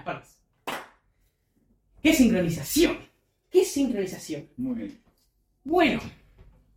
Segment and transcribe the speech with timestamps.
[0.00, 0.40] las palmas.
[2.02, 2.98] ¡Qué sincronización!
[3.50, 4.48] ¡Qué sincronización!
[4.56, 5.00] Muy bien.
[5.64, 6.00] Bueno,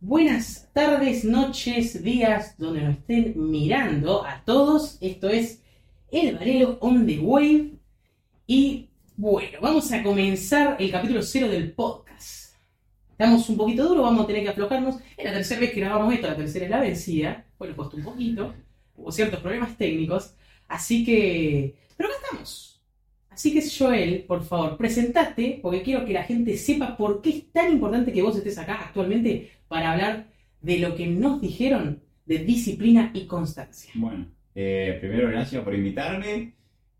[0.00, 4.98] buenas tardes, noches, días, donde nos estén mirando a todos.
[5.00, 5.62] Esto es
[6.10, 7.72] El Varelo on the Wave.
[8.46, 12.54] Y bueno, vamos a comenzar el capítulo cero del podcast.
[13.10, 14.96] Estamos un poquito duros, vamos a tener que aflojarnos.
[15.16, 17.46] Es la tercera vez que grabamos esto, la tercera es la vencida.
[17.58, 18.54] Bueno, costó un poquito.
[18.96, 20.34] Hubo ciertos problemas técnicos.
[20.68, 21.74] Así que...
[21.96, 22.73] Pero acá estamos.
[23.34, 27.52] Así que Joel, por favor, presentate, porque quiero que la gente sepa por qué es
[27.52, 30.26] tan importante que vos estés acá actualmente para hablar
[30.60, 33.90] de lo que nos dijeron de disciplina y constancia.
[33.96, 36.54] Bueno, eh, primero gracias por invitarme.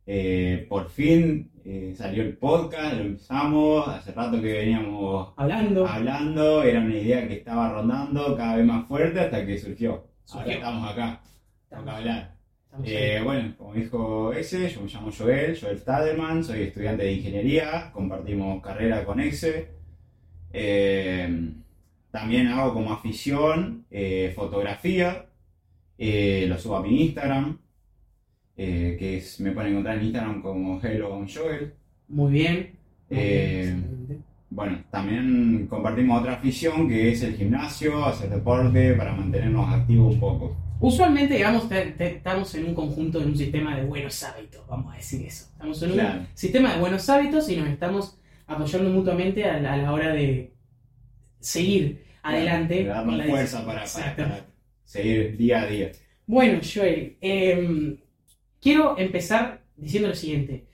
[0.07, 3.88] Eh, por fin eh, salió el podcast, lo empezamos.
[3.88, 5.87] Hace rato que veníamos Hablando.
[5.87, 9.93] hablando, era una idea que estaba rondando cada vez más fuerte hasta que surgió.
[9.93, 10.52] Ahora Surgió.
[10.52, 11.23] estamos acá,
[11.62, 12.34] Estamos- toca hablar.
[12.83, 17.91] Eh, bueno, como dijo ese, yo me llamo Joel, Joel Stadelman, soy estudiante de ingeniería,
[17.93, 19.69] compartimos carrera con Exe.
[20.53, 21.52] Eh,
[22.11, 25.27] también hago como afición eh, fotografía,
[25.99, 27.59] lo subo a mi Instagram,
[28.57, 31.75] que es, me pueden encontrar en Instagram como Hello on Joel.
[32.09, 32.73] Muy bien.
[33.09, 34.25] Bien.
[34.51, 40.21] Bueno, también compartimos otra afición que es el gimnasio, hacer deporte para mantenernos activos un
[40.21, 40.57] poco.
[40.87, 44.93] Usualmente, digamos, te- te- estamos en un conjunto, en un sistema de buenos hábitos, vamos
[44.93, 45.46] a decir eso.
[45.52, 45.96] Estamos en un
[46.35, 50.52] sistema de buenos hábitos y nos estamos apoyando mutuamente a la, a la hora de
[51.40, 52.82] seguir adelante.
[52.82, 53.87] Le damos la fuerza para,
[54.85, 55.93] seguir día a día.
[56.27, 57.96] Bueno, Joel, em,
[58.60, 60.66] quiero empezar diciendo lo siguiente.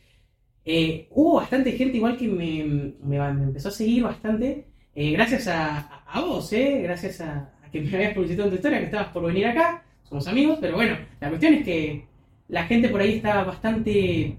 [0.64, 5.46] Eh, hubo bastante gente igual que me, me- me empezó a seguir bastante, eh, gracias
[5.48, 8.78] a, a- a vos, eh, gracias a, a que me habías publicitado en tu historia,
[8.80, 12.06] que estabas por venir acá, somos amigos, pero bueno, la cuestión es que
[12.48, 14.36] la gente por ahí está bastante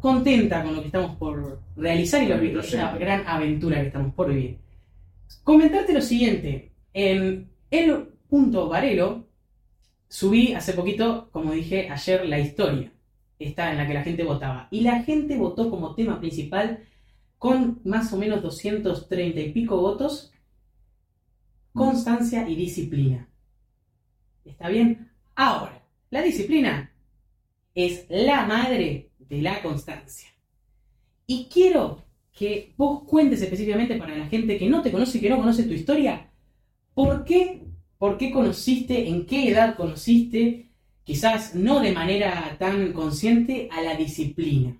[0.00, 2.98] contenta con lo que estamos por realizar y lo, el esa proyecto.
[2.98, 4.58] gran aventura que estamos por vivir.
[5.44, 9.26] Comentarte lo siguiente, en el punto Varelo
[10.08, 12.92] subí hace poquito, como dije ayer, la historia,
[13.38, 16.84] esta en la que la gente votaba, y la gente votó como tema principal
[17.36, 20.32] con más o menos 230 y pico votos,
[21.74, 23.28] constancia y disciplina.
[24.44, 25.10] ¿Está bien?
[25.34, 26.92] Ahora, la disciplina
[27.74, 30.28] es la madre de la constancia.
[31.26, 35.30] Y quiero que vos cuentes específicamente para la gente que no te conoce y que
[35.30, 36.30] no conoce tu historia,
[36.94, 37.62] ¿por qué,
[37.98, 40.70] por qué conociste, en qué edad conociste,
[41.04, 44.76] quizás no de manera tan consciente, a la disciplina?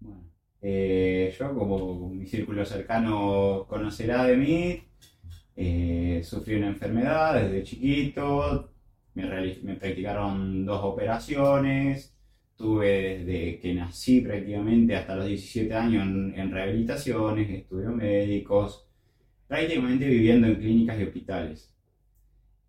[0.00, 0.30] Bueno,
[0.60, 4.82] eh, yo como mi círculo cercano conocerá de mí,
[5.56, 8.70] eh, sufrí una enfermedad desde chiquito,
[9.16, 12.14] me, practicaron dos operaciones,
[12.56, 18.86] tuve desde que nací prácticamente hasta los 17 años en, en rehabilitaciones, estudios médicos,
[19.48, 21.72] prácticamente viviendo en clínicas y hospitales.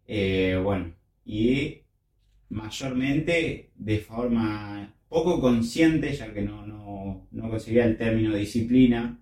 [0.08, 0.94] Eh, bueno,
[1.26, 1.82] y
[2.50, 9.20] mayormente de forma poco consciente, ya que no, no, no conseguía el término disciplina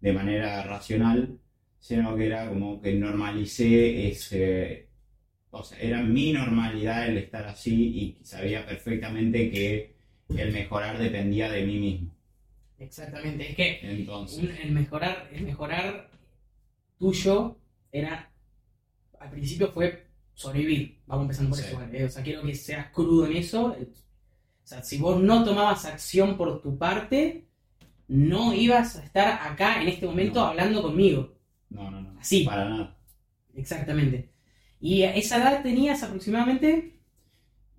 [0.00, 1.38] de manera racional,
[1.78, 4.88] sino que era como que normalicé ese,
[5.60, 7.74] o sea, era mi normalidad el estar así
[8.20, 9.94] y sabía perfectamente que
[10.36, 12.14] el mejorar dependía de mí mismo.
[12.78, 16.10] Exactamente, es que Entonces, el mejorar, el mejorar
[16.98, 17.56] tuyo
[17.92, 18.30] era,
[19.20, 21.66] al principio fue sobrevivir, vamos empezando por Sí.
[21.66, 25.84] eso, o sea, quiero que seas crudo en eso, o sea, si vos no tomabas
[25.84, 27.46] acción por tu parte,
[28.08, 30.46] no ibas a estar acá en este momento No.
[30.46, 31.36] hablando conmigo,
[31.70, 32.44] no, no, no, Así.
[32.44, 32.96] para nada.
[33.54, 34.30] exactamente.
[34.90, 36.70] Y a esa edad tenías aproximadamente,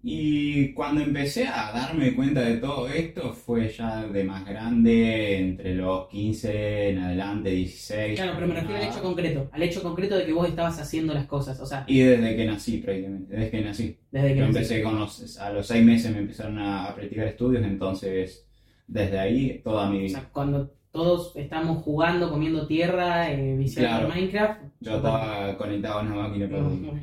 [0.07, 5.73] Y cuando empecé a darme cuenta de todo esto fue ya de más grande, entre
[5.75, 8.16] los 15 en adelante, 16.
[8.16, 11.13] claro, pero me refiero al hecho concreto, al hecho concreto de que vos estabas haciendo
[11.13, 13.99] las cosas, o sea, Y desde que nací prácticamente, desde que nací.
[14.11, 14.75] desde que Yo naciste.
[14.78, 18.47] empecé con los, a los 6 meses me empezaron a, a practicar estudios, entonces
[18.87, 20.09] desde ahí toda mi O vida.
[20.09, 24.09] sea, cuando todos estamos jugando, comiendo tierra, eh, viciando Claro.
[24.09, 24.62] Minecraft.
[24.82, 27.00] Yo estaba conectado a una máquina no.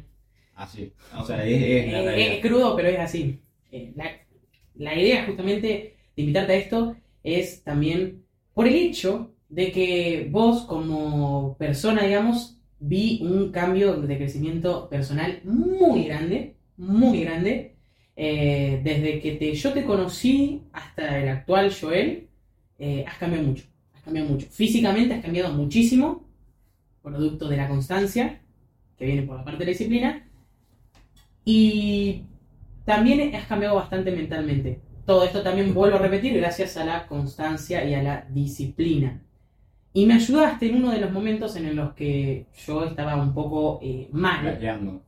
[0.55, 0.93] así.
[1.19, 2.33] O sea, es, es la Eh, realidad.
[2.35, 3.41] es crudo, pero es así.
[3.71, 4.07] Eh, la,
[4.75, 8.25] la idea justamente de invitarte a esto es también
[8.55, 15.41] por el hecho de que vos como persona, digamos, vi un cambio de crecimiento personal
[15.45, 17.77] muy grande, muy grande.
[18.17, 22.29] Eh, desde que te, yo te conocí hasta el actual Joel,
[22.79, 23.65] eh, has cambiado mucho.
[24.03, 24.47] Has cambiado mucho.
[24.51, 26.29] Físicamente has cambiado muchísimo,
[27.03, 28.43] producto de la constancia,
[28.99, 30.29] que viene por la parte de la disciplina.
[31.45, 32.23] Y
[32.85, 34.81] también has cambiado bastante mentalmente.
[35.05, 39.21] todo esto también vuelvo a repetir gracias a la constancia y a la disciplina.
[39.95, 43.81] Y me ayudaste en uno de los momentos en los que yo estaba un poco
[43.83, 44.65] eh, mal.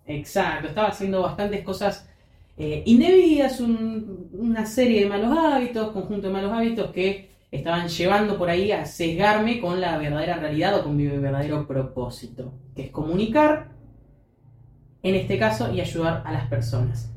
[0.06, 2.08] Exacto, estaba haciendo bastantes cosas
[2.56, 8.36] eh, indebidas, un- una serie de malos hábitos, conjunto de malos hábitos que estaban llevando
[8.36, 12.90] por ahí a sesgarme con la verdadera realidad o con mi verdadero propósito, que es
[12.90, 13.70] comunicar,
[15.02, 17.10] en este caso, y ayudar a las personas.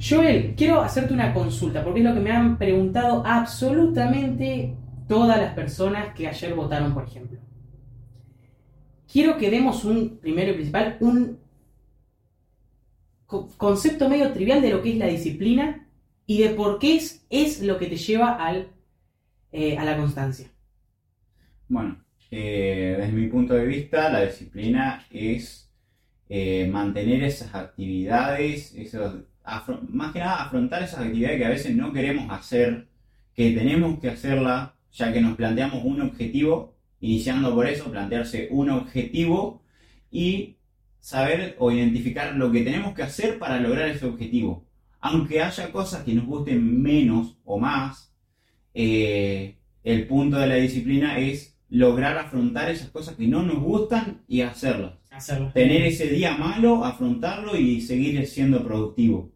[0.00, 4.74] Joel, quiero hacerte una consulta, porque es lo que me han preguntado absolutamente
[5.08, 7.38] todas las personas que ayer votaron, por ejemplo.
[9.10, 11.38] Quiero que demos un, primero y principal, un
[13.26, 15.86] co- concepto medio trivial de lo que es la disciplina
[16.26, 18.68] y de por qué es, es lo que te lleva al,
[19.56, 20.48] eh, a la constancia.
[21.68, 25.70] Bueno, eh, desde mi punto de vista, la disciplina es
[26.28, 29.14] eh, mantener esas actividades, esos,
[29.90, 32.88] más que nada afrontar esas actividades que a veces no queremos hacer,
[33.32, 38.70] que tenemos que hacerla, ya que nos planteamos un objetivo, iniciando por eso, plantearse un
[38.70, 39.62] objetivo
[40.10, 40.56] y
[40.98, 44.66] saber o identificar lo que tenemos que hacer para lograr ese objetivo.
[45.00, 48.13] Aunque haya cosas que nos gusten menos o más,
[48.74, 54.22] eh, el punto de la disciplina es lograr afrontar esas cosas que no nos gustan
[54.28, 54.94] y hacerlas.
[55.54, 59.32] Tener ese día malo, afrontarlo y seguir siendo productivo.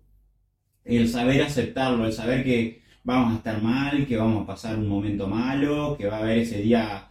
[0.84, 4.88] El saber aceptarlo, el saber que vamos a estar mal, que vamos a pasar un
[4.88, 7.08] momento malo, que va a haber ese día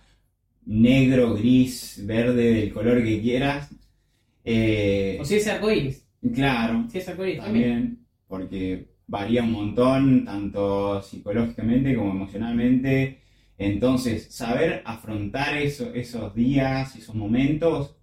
[0.65, 3.69] negro, gris, verde, del color que quieras.
[4.43, 6.05] Eh, O si es arcoíris.
[6.33, 7.69] claro, Si es arcoíris también.
[7.69, 13.21] también, porque varía un montón, tanto psicológicamente como emocionalmente.
[13.57, 17.95] Entonces, saber afrontar eso- esos días, esos momentos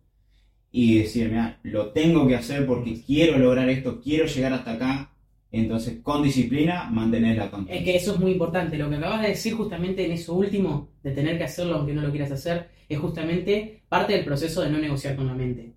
[0.71, 5.11] y decir, mira, lo tengo que hacer porque quiero lograr esto, quiero llegar hasta acá.
[5.53, 8.77] Entonces, con disciplina, mantener la Es que eso es muy importante.
[8.77, 12.03] Lo que acabas de decir justamente en eso último, de tener que hacerlo aunque no
[12.03, 15.75] lo quieras hacer, es justamente parte del proceso de no negociar con la mente.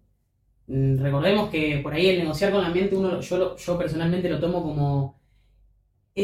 [0.67, 4.39] Mm, Recordemos que por ahí el negociar con la mente, uno, yo, yo personalmente lo
[4.39, 5.16] tomo como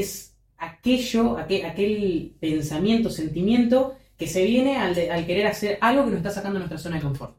[0.01, 6.03] es aquello, aquel, aquel pensamiento, sentimiento que se viene al, de- al querer hacer algo
[6.05, 7.37] que nos está sacando de nuestra zona de confort.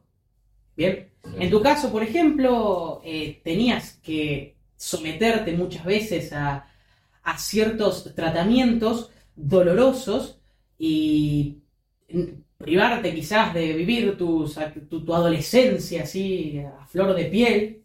[0.77, 1.09] Bien,
[1.39, 6.67] en tu caso, por ejemplo, eh, tenías que someterte muchas veces a,
[7.23, 10.39] a ciertos tratamientos dolorosos
[10.77, 11.59] y
[12.57, 14.57] privarte quizás de vivir tus-
[14.89, 17.83] tu, tu adolescencia así a flor de piel,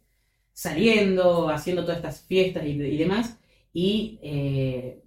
[0.53, 3.39] saliendo, haciendo todas estas fiestas y, y demás,
[3.73, 5.03] y eh,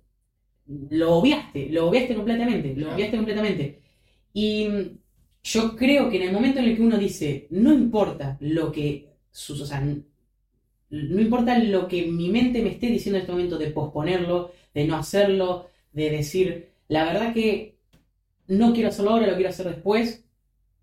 [0.89, 3.81] lo obviaste, lo obviaste completamente, lo obviaste completamente.
[4.33, 4.97] Y mm,
[5.43, 9.09] yo creo que en el momento en el que uno dice, no importa lo que
[9.31, 13.57] sus, o sea, no importa lo que mi mente me esté diciendo en este momento
[13.57, 17.77] de posponerlo, de no hacerlo, de decir, la verdad que
[18.47, 20.23] no quiero hacerlo ahora, lo quiero hacer después,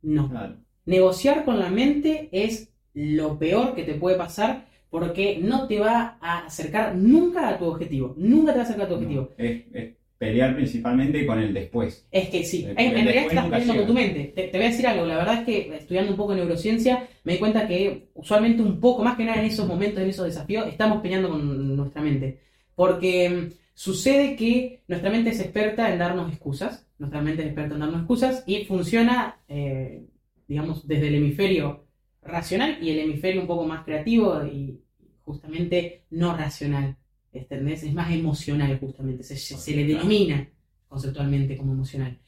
[0.02, 0.28] no.
[0.28, 0.56] Claro.
[0.86, 6.18] Negociar con la mente es lo peor que te puede pasar porque no te va
[6.20, 9.22] a acercar nunca a tu objetivo, nunca te va a acercar a tu objetivo.
[9.38, 12.06] No, es, es pelear principalmente con el después.
[12.10, 14.32] Es que sí, El- en, en realidad estás peleando con tu mente.
[14.34, 17.32] Te, te voy a decir algo, la verdad es que estudiando un poco neurociencia me
[17.34, 20.66] di cuenta que usualmente un poco, más que nada en esos momentos, en esos desafíos,
[20.68, 22.40] estamos peleando con nuestra mente.
[22.74, 27.74] Porque mm, sucede que nuestra mente es experta en darnos excusas, nuestra mente es experta
[27.74, 30.04] en darnos excusas y funciona, eh,
[30.48, 31.84] digamos, desde el hemisferio
[32.22, 34.80] racional y el hemisferio un poco más creativo y
[35.24, 36.96] justamente no racional.
[37.32, 37.82] ¿entendés?
[37.84, 40.48] Es más emocional justamente, se, se le denomina
[40.88, 42.18] conceptualmente como emocional.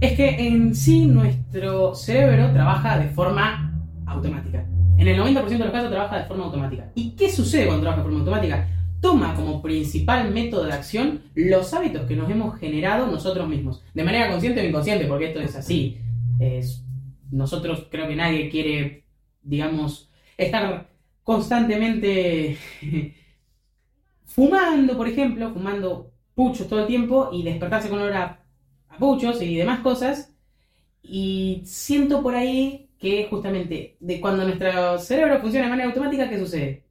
[0.00, 3.74] Es que en sí nuestro cerebro trabaja de forma
[4.06, 4.66] automática.
[4.96, 6.90] En el 90% de los casos trabaja de forma automática.
[6.94, 8.68] ¿Y qué sucede cuando trabaja de forma automática?
[9.00, 13.84] Toma como principal método de acción los hábitos que nos hemos generado nosotros mismos.
[13.94, 15.98] De manera consciente o inconsciente, porque esto es así.
[16.40, 16.84] Es-
[17.30, 19.04] nosotros creo que nadie quiere,
[19.48, 20.88] digamos, estar
[21.24, 22.56] constantemente
[24.24, 28.44] fumando, por ejemplo, fumando puchos todo el tiempo y despertarse con olor a,
[28.88, 30.34] a puchos y demás cosas.
[31.02, 36.38] Y siento por ahí que justamente de cuando nuestro cerebro funciona de manera automática, ¿qué
[36.38, 36.84] sucede?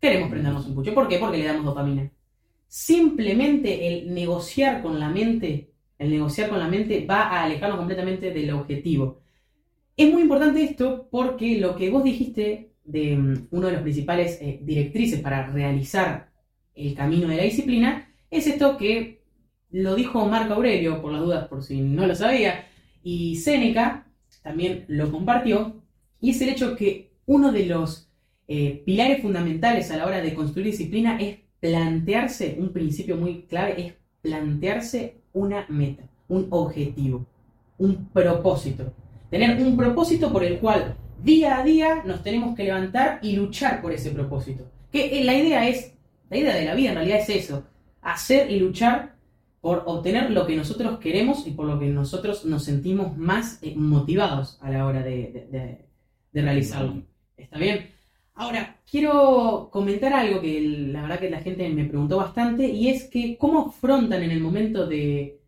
[0.00, 0.94] Queremos prendernos un pucho.
[0.94, 1.18] ¿Por qué?
[1.18, 2.10] Porque le damos dopamina.
[2.66, 8.30] Simplemente el negociar con la mente, el negociar con la mente va a alejarnos completamente
[8.32, 9.21] del objetivo.
[9.96, 14.38] Es muy importante esto porque lo que vos dijiste de mm, uno de los principales
[14.40, 16.30] eh, directrices para realizar
[16.74, 19.22] el camino de la disciplina es esto que
[19.70, 22.66] lo dijo Marco Aurelio, por las dudas, por si no lo sabía,
[23.02, 24.06] y Séneca
[24.42, 25.82] también lo compartió,
[26.20, 28.10] y es el hecho que uno de los
[28.48, 33.86] eh, pilares fundamentales a la hora de construir disciplina es plantearse un principio muy clave,
[33.86, 37.26] es plantearse una meta, un objetivo,
[37.78, 38.92] un propósito.
[39.32, 43.80] Tener un propósito por el cual día a día nos tenemos que levantar y luchar
[43.80, 44.70] por ese propósito.
[44.92, 45.94] Que eh, la idea es,
[46.28, 47.64] la idea de la vida en realidad es eso,
[48.02, 49.16] hacer y luchar
[49.62, 53.72] por obtener lo que nosotros queremos y por lo que nosotros nos sentimos más eh,
[53.74, 57.02] motivados a la hora de, de- realizarlo.
[57.38, 57.88] ¿Está bien?
[58.34, 63.04] Ahora, quiero comentar algo que la verdad que la gente me preguntó bastante y es
[63.04, 65.40] que cómo afrontan en el momento de,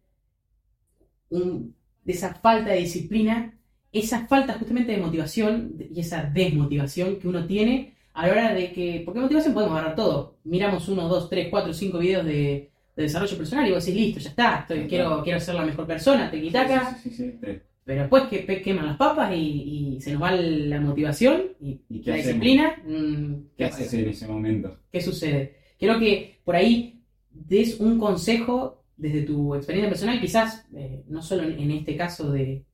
[1.29, 3.51] de esa falta de disciplina,
[3.95, 8.73] esa falta justamente de motivación y esa desmotivación que uno tiene a la hora de
[8.73, 13.03] que, porque motivación podemos agarrar todo, miramos uno, dos, tres, cuatro, cinco videos de, de
[13.03, 16.31] desarrollo personal y vos decís, listo, ya está, estoy, quiero, quiero ser la mejor persona,
[16.31, 20.13] te quitaca, Sí, sí, sí, pero después que pe- queman las papas y, y se
[20.13, 22.41] nos va la motivación y ¿Y qué la hacemos?
[22.41, 22.77] disciplina.
[22.87, 23.77] mm, ¿Qué pasa?
[23.79, 24.79] haces en ese momento?
[24.93, 25.57] ¿Qué sucede?
[25.79, 31.43] Quiero que por ahí des un consejo desde tu experiencia personal, quizás eh, no solo
[31.43, 32.65] en, en este caso de,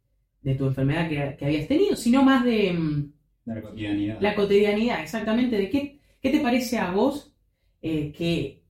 [0.43, 3.13] de tu enfermedad que, que habías tenido, sino más de mm,
[3.45, 4.19] la cotidianidad.
[4.19, 7.35] la cotidianidad, exactamente, de qué, qué te parece a vos
[7.83, 8.63] eh, que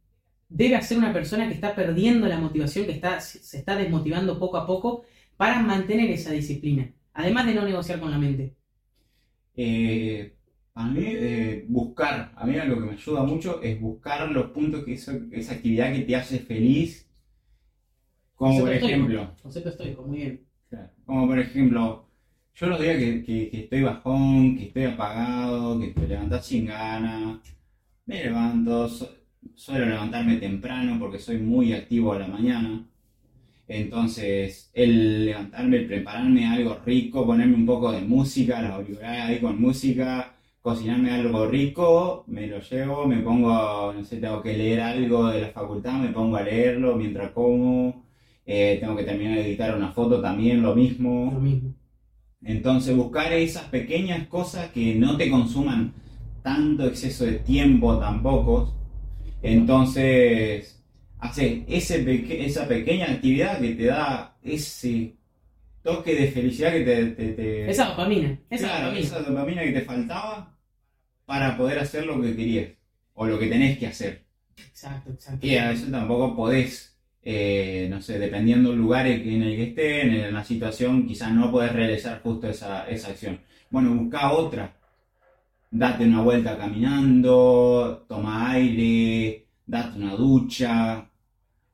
[0.49, 4.57] debe hacer una persona que está perdiendo la motivación, que está, se está desmotivando poco
[4.59, 5.05] a poco
[5.37, 8.57] para mantener esa disciplina, además de no negociar con la mente.
[9.55, 10.37] Eh,
[10.75, 14.85] a mí, eh, buscar, a mí algo que me ayuda mucho es buscar los puntos
[14.85, 17.09] que eso- esa actividad que te hace feliz.
[18.35, 19.07] Como por Concepto estoico.
[19.07, 20.47] ejemplo, Concepto estoico, muy bien.
[21.05, 22.07] Como por ejemplo,
[22.55, 27.41] yo los días que, estoy bajón, que estoy apagado, que te levantás sin ganas,
[28.07, 29.09] me levanto, su-
[29.55, 32.87] suelo levantarme temprano porque soy muy activo a la mañana.
[33.69, 39.41] Entonces, el levantarme, el prepararme algo rico, ponerme un poco de música, las auriculares ahí
[39.41, 44.81] con música, cocinarme algo rico, me lo llevo, me pongo, no sé, tengo que leer
[44.81, 48.05] algo de la facultad, me pongo a leerlo mientras como.
[48.53, 51.31] Eh, tengo que terminar de editar una foto también, lo Lo mismo.
[51.41, 51.73] mismo.
[52.43, 55.93] Entonces buscar esas pequeñas cosas que no te consuman
[56.43, 58.75] tanto exceso de tiempo tampoco.
[59.43, 60.83] Entonces,
[61.19, 65.15] hacer ese esa pequeña actividad que te da ese
[65.83, 67.07] toque de felicidad que te...
[67.13, 69.07] te- te- Esa dopamina, esa Claro, dopamina.
[69.07, 70.59] esa dopamina que te faltaba
[71.25, 72.69] para poder hacer lo que querías
[73.15, 74.25] o lo que tenés que hacer.
[74.57, 75.47] Exacto, exacto.
[75.47, 76.90] Y a veces tampoco podés,
[77.23, 81.51] eh, no sé, dependiendo del lugar en el que estén, en la situación, quizás no
[81.51, 83.41] podés realizar justo esa, esa acción.
[83.71, 84.77] Bueno, busca otra.
[85.73, 91.09] Date una vuelta caminando, toma aire, date una ducha.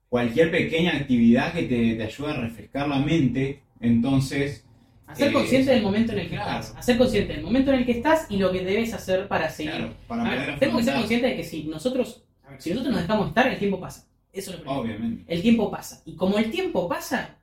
[0.09, 3.65] Cualquier pequeña actividad que te, te ayude a refrescar la mente.
[3.81, 4.65] Entonces,
[5.07, 6.61] Hacer Eh, consciente del momento en el que claro.
[6.61, 6.77] estás.
[6.77, 9.71] Hacer consciente del momento en el que estás y lo que debes hacer para seguir.
[9.71, 12.25] claro, para ver, tenemos que ser conscientes de que si nosotros,
[12.59, 14.09] si nosotros nos dejamos estar, el tiempo pasa.
[14.37, 14.81] Eso es lo primero.
[14.81, 15.35] Obviamente.
[15.35, 16.03] El tiempo pasa.
[16.05, 17.39] Y como el tiempo pasa,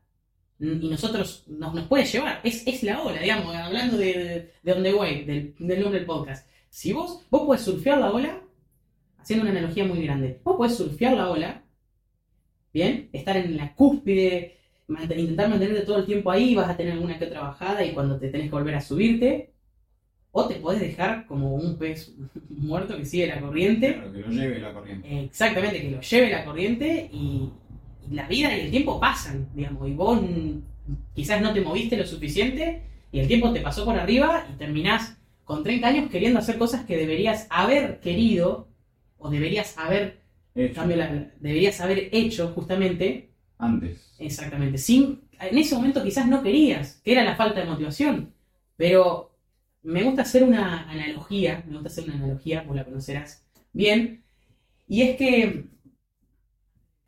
[0.60, 4.84] y nosotros nos, nos puede llevar, es, es la ola, digamos, hablando de, de, On
[4.84, 4.92] the
[5.26, 6.48] del, del nombre del podcast.
[6.70, 8.42] Si vos, vos podés surfear la ola,
[9.18, 11.64] haciendo una analogía muy grande, vos podés surfear la ola,
[12.72, 13.10] ¿bien?
[13.12, 14.58] Estar en la cúspide,
[14.88, 18.20] intentar mantenerte todo el tiempo ahí, vas a tener alguna que otra bajada y cuando
[18.20, 19.53] te tenés que volver a subirte,
[20.36, 22.12] o te podés dejar como un pez
[22.50, 23.94] muerto que sigue la corriente.
[23.94, 25.24] Claro, que lo lleve la corriente.
[25.26, 27.50] Exactamente, que lo lleve la corriente y,
[28.10, 30.20] y la vida y el tiempo pasan, digamos, y vos
[31.14, 35.16] quizás no te moviste lo suficiente y el tiempo te pasó por arriba y terminás
[35.46, 38.68] con 30 años queriendo hacer cosas que deberías haber querido
[39.18, 40.22] o deberías haber,
[40.56, 44.14] Hecho, cambio, la- deberías haber hecho justamente, antes.
[44.20, 48.34] exactamente, sin, en ese momento quizás no querías, que era la falta de motivación,
[48.78, 49.33] pero
[49.84, 54.24] me gusta hacer una analogía, me gusta hacer una analogía, vos la conocerás bien,
[54.88, 55.66] y es que,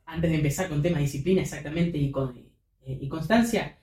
[0.05, 2.37] antes de empezar con tema disciplina exactamente y, con,
[2.85, 3.77] eh, constancia,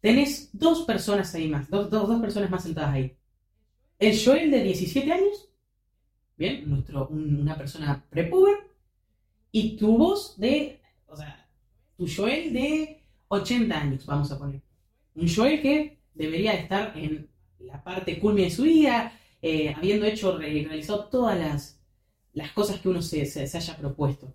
[0.00, 3.16] tenés dos personas ahí más, dos, dos, dos personas más sentadas ahí.
[3.98, 5.48] El Joel de 17 años,
[6.36, 8.56] bien, nuestro, un- una persona prepuber,
[9.52, 11.46] y tu voz de, o sea,
[11.96, 14.60] tu Joel de 80 años, vamos a poner.
[15.14, 17.28] Un Joel que debería de estar en
[17.66, 21.80] la parte culmine de su vida, eh, habiendo hecho, re- realizado todas las,
[22.32, 24.34] las cosas que uno se, se- haya propuesto.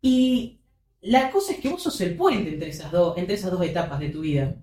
[0.00, 0.60] Y
[1.00, 4.00] la cosa es que vos sos el puente entre esas, dos entre esas dos etapas
[4.00, 4.56] de tu vida.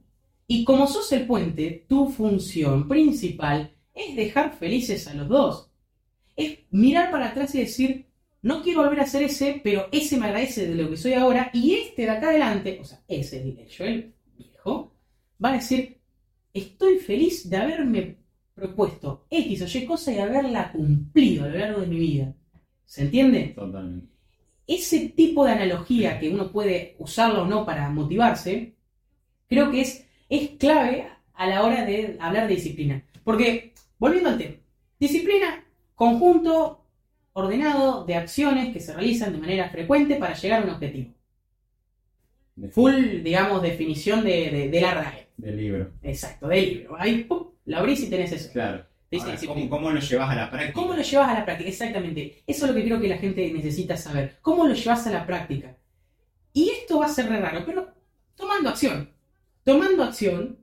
[0.47, 5.71] Y como sos el puente, tu función principal es dejar felices a los dos.
[6.35, 8.07] Es mirar para atrás y decir,
[8.41, 11.49] no quiero volver a ser ese, pero ese me agradece de lo que soy ahora,
[11.53, 14.93] y este de acá adelante, o sea, ese, el Joel viejo,
[15.43, 15.99] va a decir,
[16.55, 18.17] estoy feliz de haberme
[18.53, 22.33] propuesto X o Y cosa y haberla cumplido a lo largo de mi vida.
[22.85, 23.53] ¿Se entiende?
[23.55, 24.07] Totalmente.
[24.67, 28.75] ese tipo de analogía que uno puede usarla o no para motivarse,
[29.47, 33.03] creo que es, es clave a la hora de hablar de disciplina.
[33.23, 34.55] Porque, volviendo al tema,
[34.99, 36.85] disciplina, conjunto
[37.33, 41.13] ordenado de acciones que se realizan de manera frecuente para llegar a un objetivo.
[42.71, 45.24] Full, digamos, definición de, de, la RAE.
[45.37, 45.91] Del libro.
[46.01, 46.95] Exacto, del libro.
[46.97, 48.51] Ahí, pum, la abrís y tenés eso.
[48.51, 48.85] Claro.
[49.69, 50.73] ¿cómo, lo llevas a la práctica?
[50.73, 51.69] ¿Cómo lo llevas a la práctica?
[51.69, 52.43] Exactamente.
[52.45, 54.37] Eso es lo que creo que la gente necesita saber.
[54.41, 55.75] ¿Cómo lo llevas a la práctica?
[56.53, 57.93] Y esto va a ser raro, pero
[58.35, 59.09] tomando acción.
[59.63, 60.57] Tomando acción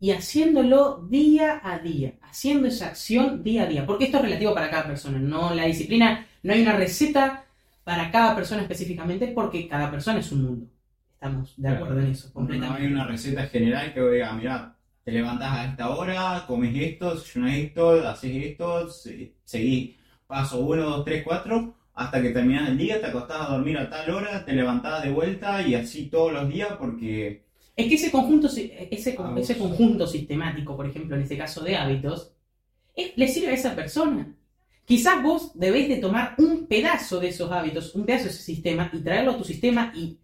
[0.00, 2.14] y haciéndolo día a día.
[2.22, 3.86] Haciendo esa acción día a día.
[3.86, 5.18] Porque esto es relativo para cada persona.
[5.18, 7.44] No, la disciplina, no hay una receta
[7.84, 10.66] para cada persona específicamente porque cada persona es un mundo.
[11.24, 12.82] Estamos de acuerdo en eso, completamente.
[12.82, 17.14] No hay una receta general que diga, mira, te levantás a esta hora, comes esto,
[17.14, 23.00] desayunas esto, haces esto, seguís paso 1, 2, 3, 4, hasta que terminas el día,
[23.00, 26.46] te acostás a dormir a tal hora, te levantás de vuelta y así todos los
[26.46, 27.46] días porque...
[27.74, 32.34] Es que ese conjunto, ese, ese conjunto sistemático, por ejemplo, en este caso de hábitos,
[33.16, 34.36] le sirve a esa persona.
[34.84, 38.90] Quizás vos debés de tomar un pedazo de esos hábitos, un pedazo de ese sistema
[38.92, 40.18] y traerlo a tu sistema y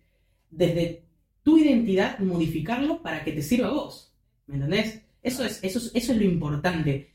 [0.50, 1.04] desde
[1.42, 4.12] tu identidad modificarlo para que te sirva a vos.
[4.46, 5.02] ¿Me entendés?
[5.22, 7.12] Eso es, eso, eso es lo importante.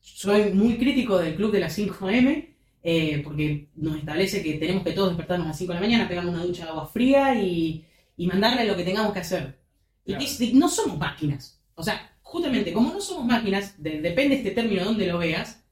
[0.00, 4.92] Soy muy crítico del club de las 5M, eh, porque nos establece que tenemos que
[4.92, 7.86] todos despertarnos a las 5 de la mañana, pegarnos una ducha de agua fría y,
[8.18, 9.58] mandarle lo que tengamos que hacer.
[10.04, 10.14] Y
[10.54, 11.60] no somos máquinas.
[11.74, 15.64] O sea, justamente, como no somos máquinas, depende este término de donde lo veas,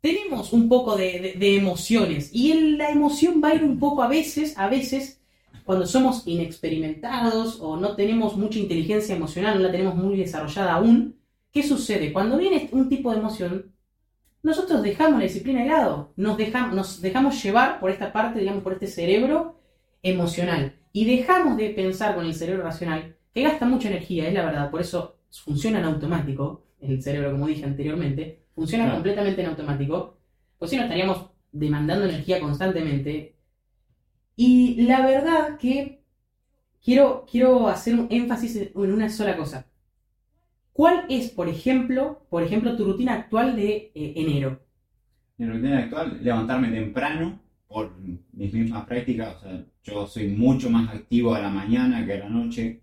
[0.00, 2.30] tenemos un poco de, de emociones.
[2.32, 5.17] Y la emoción va a ir un poco a veces, a veces,
[5.68, 11.20] cuando somos inexperimentados o no tenemos mucha inteligencia emocional, no la tenemos muy desarrollada aún,
[11.52, 12.10] ¿qué sucede?
[12.10, 13.74] Cuando viene un tipo de emoción,
[14.42, 18.62] nosotros dejamos la disciplina de lado, nos dejamos, nos dejamos llevar por esta parte, digamos,
[18.62, 19.60] por este cerebro
[20.02, 24.46] emocional y dejamos de pensar con el cerebro racional, que gasta mucha energía, es la
[24.46, 30.16] verdad, por eso funciona en automático, el cerebro, como dije anteriormente, funciona completamente en automático,
[30.58, 33.36] pues si no estaríamos demandando energía constantemente
[34.40, 36.04] y la verdad que
[36.80, 39.66] quiero, quiero hacer un énfasis en una sola cosa.
[40.72, 44.60] ¿Cuál es, por ejemplo, por ejemplo, tu rutina actual de eh, enero?
[45.38, 49.34] Mi rutina actual, levantarme temprano por mis mismas prácticas.
[49.34, 52.80] O sea, yo soy mucho más activo a la mañana que a la noche.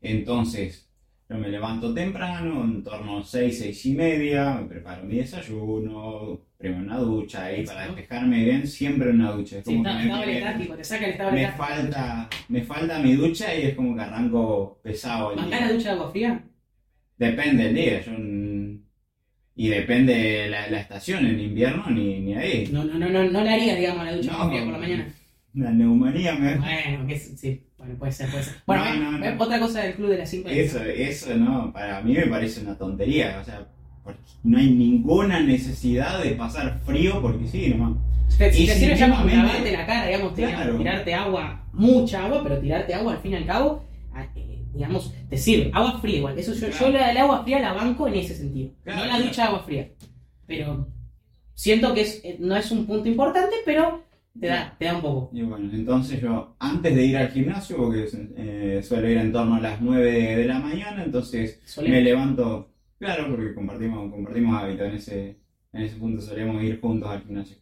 [0.00, 0.87] Entonces,
[1.28, 6.40] yo me levanto temprano, en torno a 6, 6 y media, me preparo mi desayuno,
[6.56, 9.58] primero una ducha ahí para despejarme bien, siempre una ducha.
[9.58, 13.62] Es como que me, te saca el estado me falta, me falta mi ducha y
[13.62, 15.60] es como que arranco pesado el día.
[15.60, 16.44] la ducha de agua fría?
[17.18, 18.12] Depende del día, yo,
[19.54, 22.68] y depende la, la estación, en invierno ni, ni ahí.
[22.72, 25.14] No, no, no, no, no le haría, digamos, la ducha agua fría por la mañana.
[25.52, 26.56] La neumonía me...
[26.56, 27.67] Bueno, que sí.
[27.78, 28.54] Bueno, puede ser, puede ser.
[28.66, 28.82] Bueno,
[29.38, 32.76] otra cosa del club de las 5 Eso, eso no, para mí me parece una
[32.76, 33.38] tontería.
[33.40, 33.68] O sea,
[34.02, 37.98] porque no hay ninguna necesidad de pasar frío porque sí, nomás.
[38.28, 42.94] Si te sirve ya como lavarte la cara, digamos, tirarte agua, mucha agua, pero tirarte
[42.94, 45.70] agua al fin y al cabo, ah, eh, digamos, te sirve.
[45.72, 46.38] Agua fría igual.
[46.38, 48.70] Eso yo, yo la, el agua fría la banco en ese sentido.
[48.84, 49.88] no la ducha de agua fría.
[50.46, 50.88] Pero
[51.54, 54.04] siento que es, eh, no es un punto importante, pero
[54.40, 55.30] te da, te da un poco.
[55.32, 59.56] Y bueno, entonces yo, antes de ir al gimnasio, porque eh, suelo ir en torno
[59.56, 64.94] a las 9 de la mañana, entonces me levanto, claro, porque compartimos, compartimos hábitos, en
[64.94, 65.40] ese,
[65.72, 67.56] en ese punto solemos ir juntos al gimnasio.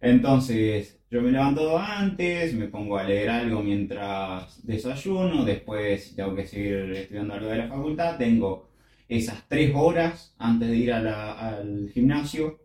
[0.00, 6.46] Entonces, yo me levanto antes, me pongo a leer algo mientras desayuno, después tengo que
[6.46, 8.70] seguir estudiando algo de la facultad, tengo
[9.08, 12.59] esas 3 horas antes de ir al gimnasio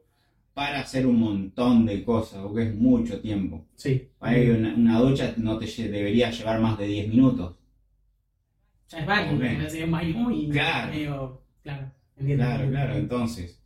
[0.55, 3.65] para hacer un montón de cosas, porque es mucho tiempo.
[3.75, 4.07] Sí.
[4.21, 7.55] una, ducha no te debería llevar más de 10 minutos.
[8.87, 11.41] Ya es baño, es baño y claro.
[11.61, 13.61] claro, claro, claro, entonces,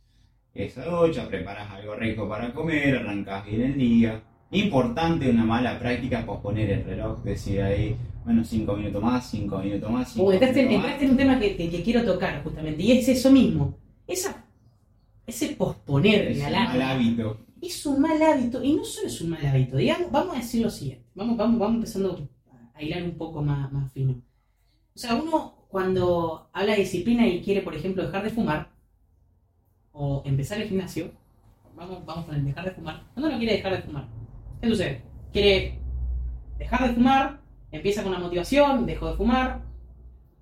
[0.52, 4.22] esa ducha, preparas algo rico para comer, arrancas bien el día.
[4.50, 9.90] Importante una mala práctica posponer el reloj, decir ahí, bueno, 5 minutos más, 5 minutos
[9.92, 10.12] más.
[10.12, 13.78] Cinco entraste, en un tema que, que quiero tocar justamente, y es eso mismo.
[14.08, 14.44] Esa
[15.30, 17.38] ese posponer es un mal hábito.
[17.62, 20.62] Es un mal hábito, y no solo es un mal hábito, digamos, vamos a decir
[20.62, 22.28] lo siguiente, vamos, vamos, vamos empezando
[22.74, 24.22] a hilar un poco más, más fino.
[24.94, 28.70] O sea, uno cuando habla de disciplina y quiere, por ejemplo, dejar de fumar,
[29.92, 31.12] o empezar el gimnasio,
[31.76, 34.08] vamos, vamos con el dejar de fumar, cuando no quiere dejar de fumar,
[34.60, 35.02] ¿qué sucede?
[35.32, 35.78] Quiere
[36.58, 37.40] dejar de fumar,
[37.70, 39.62] empieza con la motivación, dejo de fumar,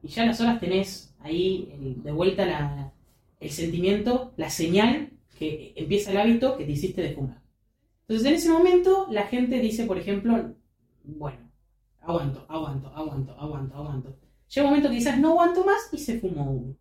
[0.02, 2.92] y ya a las horas tenés ahí de vuelta la,
[3.40, 7.40] el sentimiento, la señal que empieza el hábito que te hiciste de fumar.
[8.02, 10.54] Entonces, en ese momento, la gente dice, por ejemplo,
[11.04, 11.38] bueno,
[12.00, 14.16] aguanto, aguanto, aguanto, aguanto, aguanto.
[14.48, 16.74] Llega un momento que quizás no aguanto más y se fumó uno.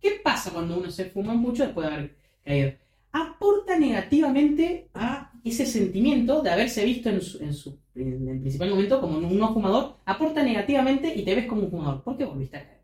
[0.00, 2.72] ¿Qué pasa cuando uno se fuma mucho después de haber caído?
[3.12, 8.70] Aporta negativamente a ese sentimiento de haberse visto en su, en su en el principal
[8.70, 12.02] momento como un no fumador, aporta negativamente y te ves como un fumador.
[12.02, 12.80] ¿Por qué volviste a caer?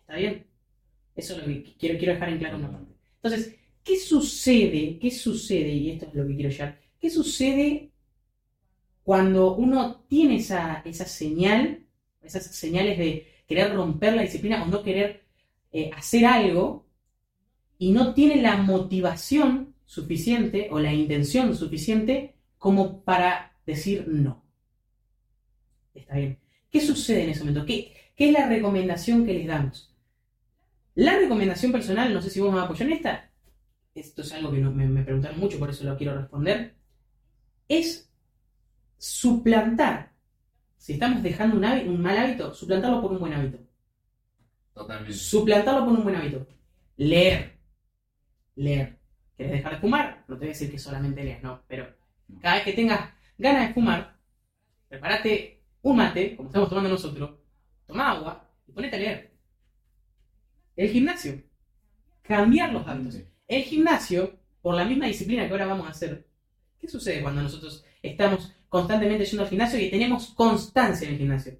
[0.00, 0.46] ¿Está bien?
[1.20, 2.94] Eso es lo que quiero, quiero dejar en claro una parte.
[3.22, 4.98] Entonces, ¿qué sucede?
[4.98, 5.68] ¿Qué sucede?
[5.68, 6.80] Y esto es lo que quiero llegar.
[6.98, 7.90] ¿Qué sucede
[9.02, 11.84] cuando uno tiene esa, esa señal,
[12.22, 15.24] esas señales de querer romper la disciplina o no querer
[15.72, 16.86] eh, hacer algo
[17.76, 24.42] y no tiene la motivación suficiente o la intención suficiente como para decir no?
[25.92, 26.38] Está bien.
[26.70, 27.66] ¿Qué sucede en ese momento?
[27.66, 29.89] ¿Qué, qué es la recomendación que les damos?
[30.94, 33.30] La recomendación personal, no sé si vos me apoyar en esta,
[33.94, 36.74] esto es algo que me, me preguntaron mucho, por eso lo quiero responder,
[37.68, 38.10] es
[38.98, 40.12] suplantar,
[40.76, 43.58] si estamos dejando un, hábito, un mal hábito, suplantarlo por un buen hábito.
[44.72, 45.12] Totalmente.
[45.12, 46.46] Suplantarlo por un buen hábito.
[46.96, 47.58] Leer.
[48.56, 48.98] Leer.
[49.36, 50.24] ¿Querés dejar de fumar?
[50.26, 51.86] No te voy a decir que solamente leas, no, pero
[52.40, 54.16] cada vez que tengas ganas de fumar,
[54.88, 57.38] prepárate un mate, como estamos tomando nosotros,
[57.86, 59.29] toma agua y ponete a leer.
[60.76, 61.42] El gimnasio.
[62.22, 63.20] Cambiar los hábitos.
[63.46, 66.26] El gimnasio, por la misma disciplina que ahora vamos a hacer,
[66.78, 71.58] ¿qué sucede cuando nosotros estamos constantemente yendo al gimnasio y tenemos constancia en el gimnasio?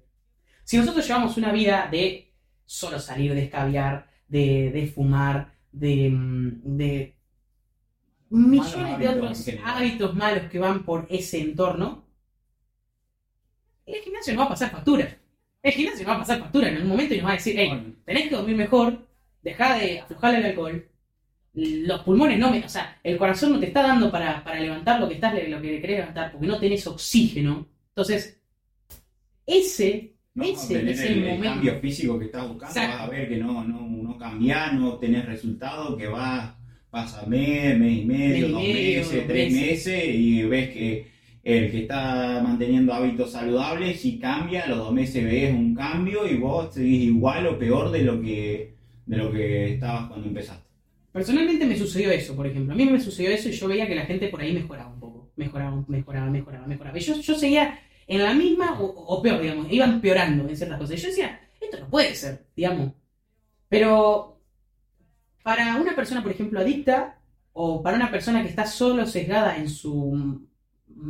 [0.63, 2.33] Si nosotros llevamos una vida de
[2.65, 7.17] solo salir de escabiar, de, de fumar, de, mm, de
[8.29, 12.05] millones de otros hábitos malos que van por ese entorno,
[13.85, 15.20] el gimnasio nos va a pasar factura.
[15.63, 17.95] El gimnasio va a pasar factura en algún momento y nos va a decir, hey,
[18.05, 19.07] tenés que dormir mejor,
[19.43, 20.87] dejá de aflojar el alcohol,
[21.53, 24.99] los pulmones no me, o sea, el corazón no te está dando para, para levantar
[24.99, 27.67] lo que estás lo que querés levantar, porque no tenés oxígeno.
[27.89, 28.41] Entonces,
[29.45, 31.43] ese, no, ese es el el, momento.
[31.55, 32.97] cambio físico que estás buscando, Exacto.
[32.97, 36.53] vas a ver que no, no, no cambiás, no obtenés resultados, que vas,
[36.89, 39.85] pasa mes, mes y medio, Mes y dos meses, tres meses.
[39.85, 41.11] meses, y ves que
[41.43, 46.37] el que está manteniendo hábitos saludables, si cambia, los dos meses ves un cambio y
[46.37, 48.75] vos seguís igual o peor de lo que,
[49.05, 50.69] de lo que estabas cuando empezaste.
[51.11, 52.73] Personalmente me sucedió eso, por ejemplo.
[52.73, 54.99] A mí me sucedió eso y yo veía que la gente por ahí mejoraba un
[54.99, 55.31] poco.
[55.35, 56.97] Mejoraba, mejoraba, mejoraba, mejoraba.
[56.97, 59.71] Y yo, seguía en la misma o, o peor, digamos.
[59.71, 60.97] Iban empeorando en ciertas cosas.
[60.97, 62.93] Y yo decía, esto no puede ser, digamos.
[63.67, 64.39] Pero
[65.43, 67.17] para una persona, por ejemplo, adicta,
[67.53, 70.47] o para una persona que está solo sesgada en, su,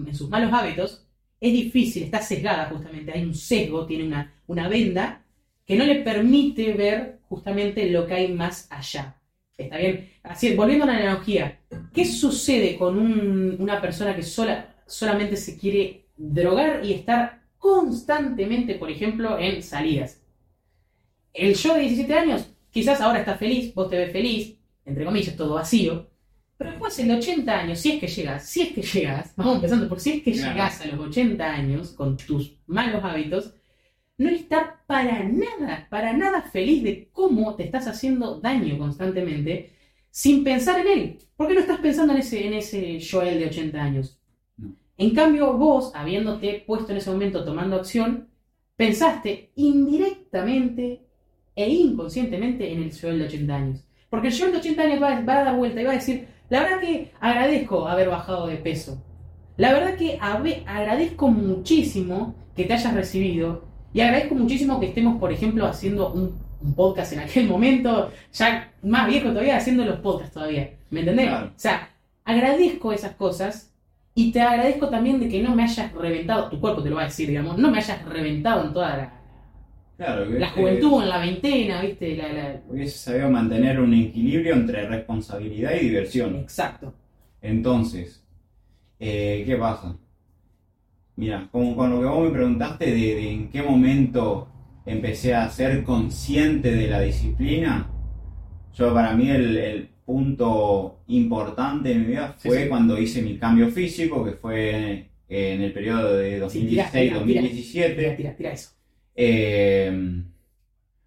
[0.08, 1.06] en sus malos hábitos,
[1.40, 3.12] es difícil, está sesgada justamente.
[3.14, 5.24] Hay un sesgo, tiene una, una venda
[5.66, 9.16] que no le permite ver justamente lo que hay más allá.
[9.58, 10.10] ¿Está bien?
[10.24, 11.60] Así, volviendo a la analogía,
[11.94, 18.76] ¿qué sucede con un- una persona que sola, solamente se quiere drogar y estar constantemente,
[18.76, 20.22] por ejemplo, en salidas?
[21.34, 25.36] El yo de 17 años, quizás ahora está feliz, vos te ves feliz, entre comillas,
[25.36, 26.10] todo vacío,
[26.62, 29.90] pero después en 80 años, si es que llegas, si es que llegas, vamos empezando
[29.90, 30.52] por si es que Claro.
[30.52, 33.56] llegas a los 80 años con tus malos hábitos,
[34.20, 39.72] no está para nada, para nada feliz de cómo te estás haciendo daño constantemente
[40.12, 41.18] sin pensar en él.
[41.36, 44.20] ¿Por qué no estás pensando en ese, en ese Joel de 80 años?
[44.58, 44.76] No.
[45.00, 48.28] En cambio, vos, habiéndote puesto en ese momento tomando acción,
[48.76, 51.02] pensaste indirectamente
[51.56, 53.84] e inconscientemente en el Joel de 80 años.
[54.12, 56.28] Porque el Joel de 80 años va, va a dar vuelta y va a decir,
[56.52, 59.02] la verdad que agradezco haber bajado de peso.
[59.56, 65.32] La verdad que agradezco muchísimo que te hayas recibido y agradezco muchísimo que estemos, por
[65.32, 70.34] ejemplo, haciendo un, un podcast en aquel momento, ya más viejo todavía, haciendo los podcasts
[70.34, 70.72] todavía.
[70.90, 71.30] ¿Me entendés?
[71.30, 71.48] Claro.
[71.48, 71.90] O sea,
[72.26, 73.72] agradezco esas cosas
[74.14, 77.04] y te agradezco también de que no me hayas reventado, tu cuerpo te lo va
[77.04, 79.21] a decir, digamos, no me hayas reventado en toda la,
[80.06, 82.16] Claro, que la este, juventud, en la veintena, ¿viste?
[82.16, 86.36] La, la- hubiese sabido mantener un equilibrio entre responsabilidad y diversión.
[86.38, 86.94] Exacto.
[87.42, 88.24] Entonces,
[89.00, 89.98] eh, ¿qué pasa?
[91.16, 94.48] Mira, como con lo que vos me preguntaste de, de en qué momento
[94.86, 97.88] empecé a ser consciente de la disciplina,
[98.74, 102.70] yo para mí el, el punto importante en mi vida Sí, fue sí.
[102.70, 107.18] cuando hice mi cambio físico, que fue eh, en el periodo de Sí, tirá, tirá,
[107.20, 107.96] 2016-2017.
[107.96, 108.72] Tira, tira, tira eso.
[109.16, 110.24] Eh,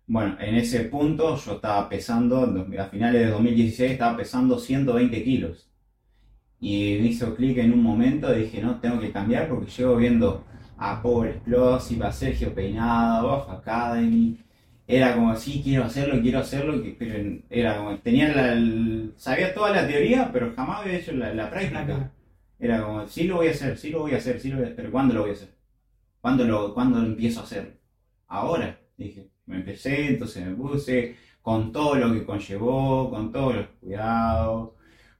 [0.06, 2.40] bueno, en ese punto yo estaba pesando,
[2.78, 5.68] a finales de 2016 estaba pesando 120 kilos.
[6.60, 9.96] Y me hizo clic en un momento y dije, no, tengo que cambiar porque llevo
[9.96, 10.44] viendo
[10.78, 14.38] a Power Explosive, a Sergio Peinado, Off Academy.
[14.86, 19.70] Era como, sí, quiero hacerlo, quiero hacerlo, pero era como, tenía la, el- sabía toda
[19.72, 22.12] la teoría, pero jamás había hecho la, la práctica.
[22.58, 24.64] Era como, sí lo voy a hacer, sí lo voy a hacer, sí lo voy
[24.64, 25.50] a hacer, pero ¿cuándo lo voy a hacer?
[26.20, 27.78] ¿Cuándo lo, cuándo lo empiezo a hacer?
[28.34, 29.28] Ahora, dije.
[29.46, 34.70] Me empecé, entonces me puse con todo lo que conllevó, con todos los cuidados,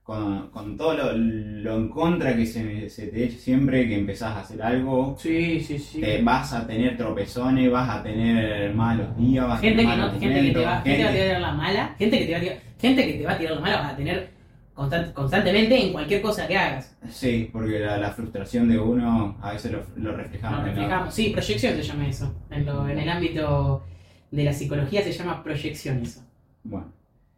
[0.03, 4.35] con, con todo lo, lo en contra que se, se te echa siempre que empezás
[4.37, 5.14] a hacer algo.
[5.18, 6.00] Sí, sí, sí.
[6.00, 9.98] Te vas a tener tropezones, vas a tener malos días, vas gente a que, tener
[9.98, 12.24] no, malos gente que te va, gente que va a tirar la mala, gente que
[12.27, 14.34] te va a tirar, gente que te va a tirar la mala vas a tener
[14.74, 16.96] constant- constantemente en cualquier cosa que hagas.
[17.10, 20.60] Sí, porque la, la frustración de uno a veces lo, lo reflejamos.
[20.60, 21.14] Lo reflejamos.
[21.14, 22.34] Sí, proyección se llama eso.
[22.50, 23.84] En, lo- en el ámbito
[24.30, 26.22] de la psicología se llama proyección eso.
[26.64, 26.92] Bueno,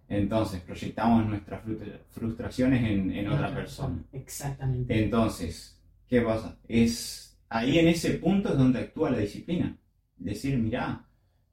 [0.08, 4.02] entonces proyectamos nuestras frustra- frustraciones en, en otra persona.
[4.12, 5.02] Exactamente.
[5.04, 6.56] Entonces, ¿qué pasa?
[6.68, 9.76] Es ahí en ese punto es donde actúa la disciplina.
[10.16, 11.04] Decir, mirá,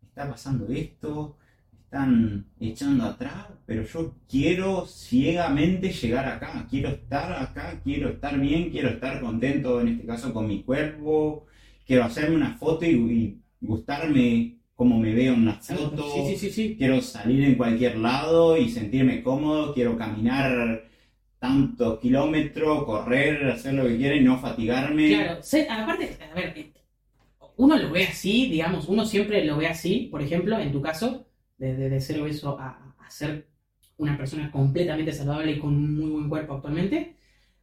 [0.01, 1.37] está pasando esto,
[1.93, 8.71] están echando atrás, pero yo quiero ciegamente llegar acá, quiero estar acá, quiero estar bien,
[8.71, 11.45] quiero estar contento, en este caso con mi cuerpo,
[11.85, 16.25] quiero hacerme una foto y, y gustarme como me veo en una foto.
[16.25, 16.75] Sí, sí, sí, sí.
[16.75, 20.85] quiero salir en cualquier lado y sentirme cómodo, quiero caminar
[21.37, 25.09] tantos kilómetros, correr, hacer lo que quiera y no fatigarme.
[25.09, 26.73] Claro, se- aparte, a ver, eh,
[27.57, 31.27] uno lo ve así, digamos, uno siempre lo ve así, por ejemplo, en tu caso,
[31.75, 33.47] de, de- ser obeso a, a ser
[33.97, 37.15] una persona completamente saludable y con un muy buen cuerpo actualmente,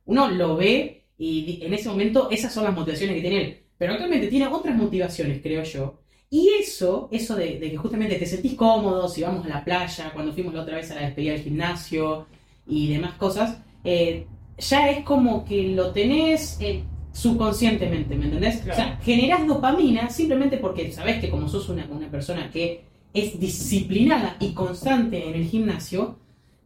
[0.06, 3.92] uno lo ve y en ese momento esas son las motivaciones que tiene él, pero
[3.92, 8.54] actualmente tiene otras motivaciones, creo yo, y eso, eso de, de que justamente te sentís
[8.54, 11.42] cómodo, si vamos a la playa, cuando fuimos la otra vez a la despedida del
[11.42, 12.26] gimnasio
[12.66, 14.26] y demás cosas, eh,
[14.58, 18.58] ya es como que lo tenés eh, subconscientemente, ¿me entendés?
[18.58, 18.72] Claro.
[18.72, 22.84] O sea, generás dopamina simplemente porque sabés que como sos una, una persona que
[23.14, 26.18] es disciplinada y constante en el gimnasio,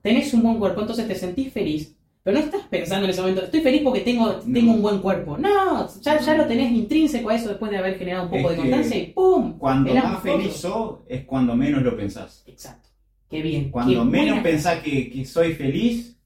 [0.03, 1.97] tenés un buen cuerpo, entonces te sentís feliz.
[2.23, 4.53] Pero no estás pensando en ese momento, estoy feliz porque tengo, No.
[4.55, 5.37] tengo un buen cuerpo.
[5.37, 8.57] No, ya, ya lo tenés intrínseco a eso después de haber generado un poco Es
[8.57, 9.59] de constancia y ¡pum!
[9.59, 12.43] Cuando más feliz sos es cuando menos lo pensás.
[12.47, 12.89] Exacto.
[13.29, 13.71] Qué bien.
[13.71, 16.17] Cuando qué menos buena- pensás que, que soy feliz,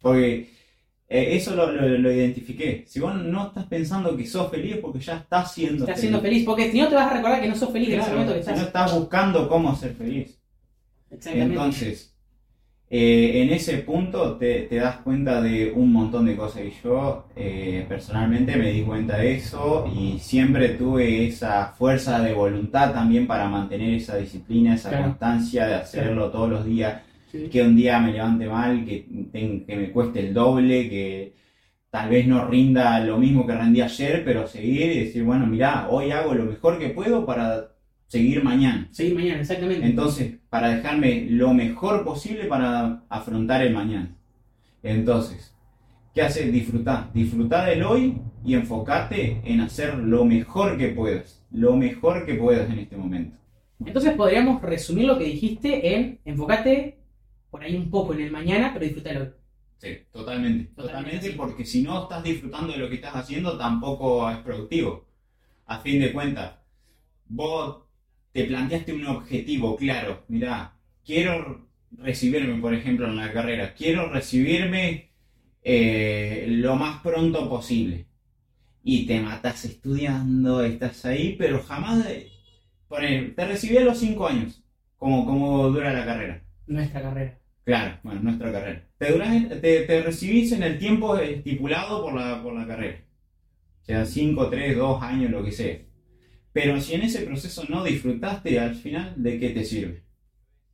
[0.00, 0.50] porque
[1.08, 2.84] eh, eso lo, lo- lo identifiqué.
[2.86, 6.00] Si vos no estás pensando que sos feliz es porque ya estás siendo Estás feliz.
[6.00, 8.10] siendo feliz, porque si no te vas a recordar que no sos feliz en ese
[8.12, 8.58] momento que si estás.
[8.58, 10.38] no estás buscando cómo ser feliz.
[11.10, 11.54] Exactamente.
[11.54, 12.14] Entonces,
[12.90, 17.26] eh, en ese punto te, te das cuenta de un montón de cosas y yo
[17.36, 23.26] eh, personalmente me di cuenta de eso y siempre tuve esa fuerza de voluntad también
[23.26, 25.04] para mantener esa disciplina, esa Claro.
[25.06, 27.48] constancia de hacerlo todos los días, Sí.
[27.48, 29.06] que un día me levante mal, que,
[29.66, 31.34] me cueste el doble, que
[31.90, 35.88] tal vez no rinda lo mismo que rendí ayer, pero seguir y decir, bueno, mirá,
[35.90, 37.72] hoy hago lo mejor que puedo para
[38.06, 38.88] seguir mañana.
[38.90, 39.86] Seguir mañana, exactamente.
[39.86, 44.16] Entonces, para dejarme lo mejor posible para afrontar el mañana.
[44.82, 45.54] Entonces,
[46.14, 46.52] ¿qué haces?
[46.52, 47.12] Disfrutar.
[47.12, 51.44] Disfrutar del hoy y enfocarte en hacer lo mejor que puedas.
[51.50, 53.36] Lo mejor que puedas en este momento.
[53.84, 56.97] Entonces podríamos resumir lo que dijiste en enfócate
[57.50, 59.30] por ahí un poco en el mañana, pero disfrútalo hoy.
[59.78, 60.72] Sí, totalmente.
[60.74, 65.06] Totalmente, porque si no estás disfrutando de lo que estás haciendo, tampoco es productivo.
[65.66, 66.56] A fin de cuentas,
[67.28, 67.84] vos
[68.32, 70.24] te planteaste un objetivo claro.
[70.28, 73.74] Mirá, quiero recibirme, por ejemplo, en la carrera.
[73.74, 75.10] Quiero recibirme
[75.62, 78.06] eh, lo más pronto posible.
[78.84, 82.04] Y te matas estudiando, estás ahí, pero jamás...
[82.06, 82.32] de-
[83.36, 84.62] te recibí a los 5 años,
[84.98, 86.44] como, como dura la carrera.
[86.68, 87.38] Nuestra carrera.
[87.64, 88.88] Claro, bueno, nuestra carrera.
[88.96, 93.04] Te, duras- te, te recibís en el tiempo estipulado por la, por la carrera.
[93.82, 95.78] O sea, 5, 3, 2 años, lo que sea.
[96.52, 100.04] Pero si en ese proceso no disfrutaste, al final, ¿de qué te sirve?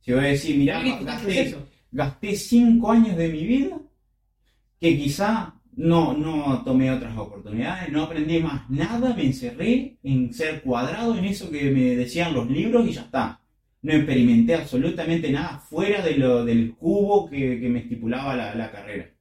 [0.01, 1.55] Si voy a decir, mirá, gasté,
[1.91, 3.79] gasté 5 años de mi vida
[4.79, 10.61] que quizá no, no tomé otras oportunidades, no aprendí más nada, me encerré en ser
[10.61, 13.41] cuadrado en eso que me decían los libros y ya está.
[13.85, 18.71] No experimenté absolutamente nada fuera de lo, del cubo que, que me estipulaba la, la
[18.71, 19.11] carrera.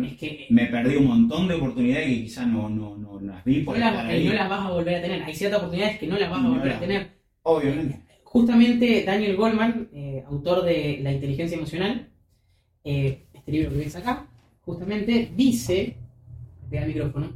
[0.00, 3.58] Es que Me perdí un montón de oportunidades que quizá no, no, no las vi
[3.58, 4.26] no por estar las, ahí.
[4.26, 5.22] no las vas a volver a tener.
[5.24, 7.10] Hay ciertas oportunidades que no las vas a No volver a tener.
[7.42, 8.00] Obviamente.
[8.22, 12.10] Justamente Daniel Goldman, eh, autor de La inteligencia emocional,
[12.84, 14.28] eh, este libro que ves acá,
[14.60, 15.96] justamente dice,
[16.70, 17.32] pega el micrófono,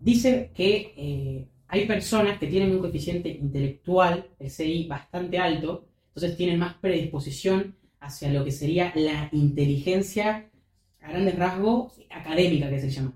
[0.00, 6.36] dice que eh, hay personas que tienen un coeficiente intelectual, el CI, bastante alto, entonces
[6.36, 10.50] tienen más predisposición hacia lo que sería la inteligencia,
[11.02, 13.12] a grandes rasgos, académica que se llama.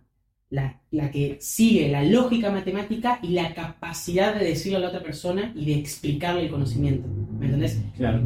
[0.51, 5.03] La, la que sigue la lógica matemática y la capacidad de decirle a la otra
[5.03, 7.09] persona y de explicarle el conocimiento.
[7.39, 7.81] ¿Me entendés?
[7.97, 8.21] Claro.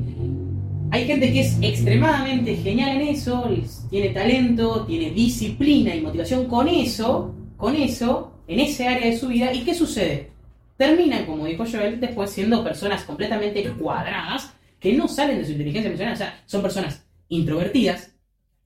[0.90, 3.48] Hay gente que es extremadamente genial en eso,
[3.90, 9.28] tiene talento, tiene disciplina y motivación con eso, con eso, en ese área de su
[9.28, 9.52] vida.
[9.52, 10.30] ¿Y qué sucede?
[10.76, 15.88] terminan, como dijo Joel, después siendo personas completamente cuadradas que no salen de su inteligencia
[15.88, 18.12] emocional, o sea, son personas introvertidas.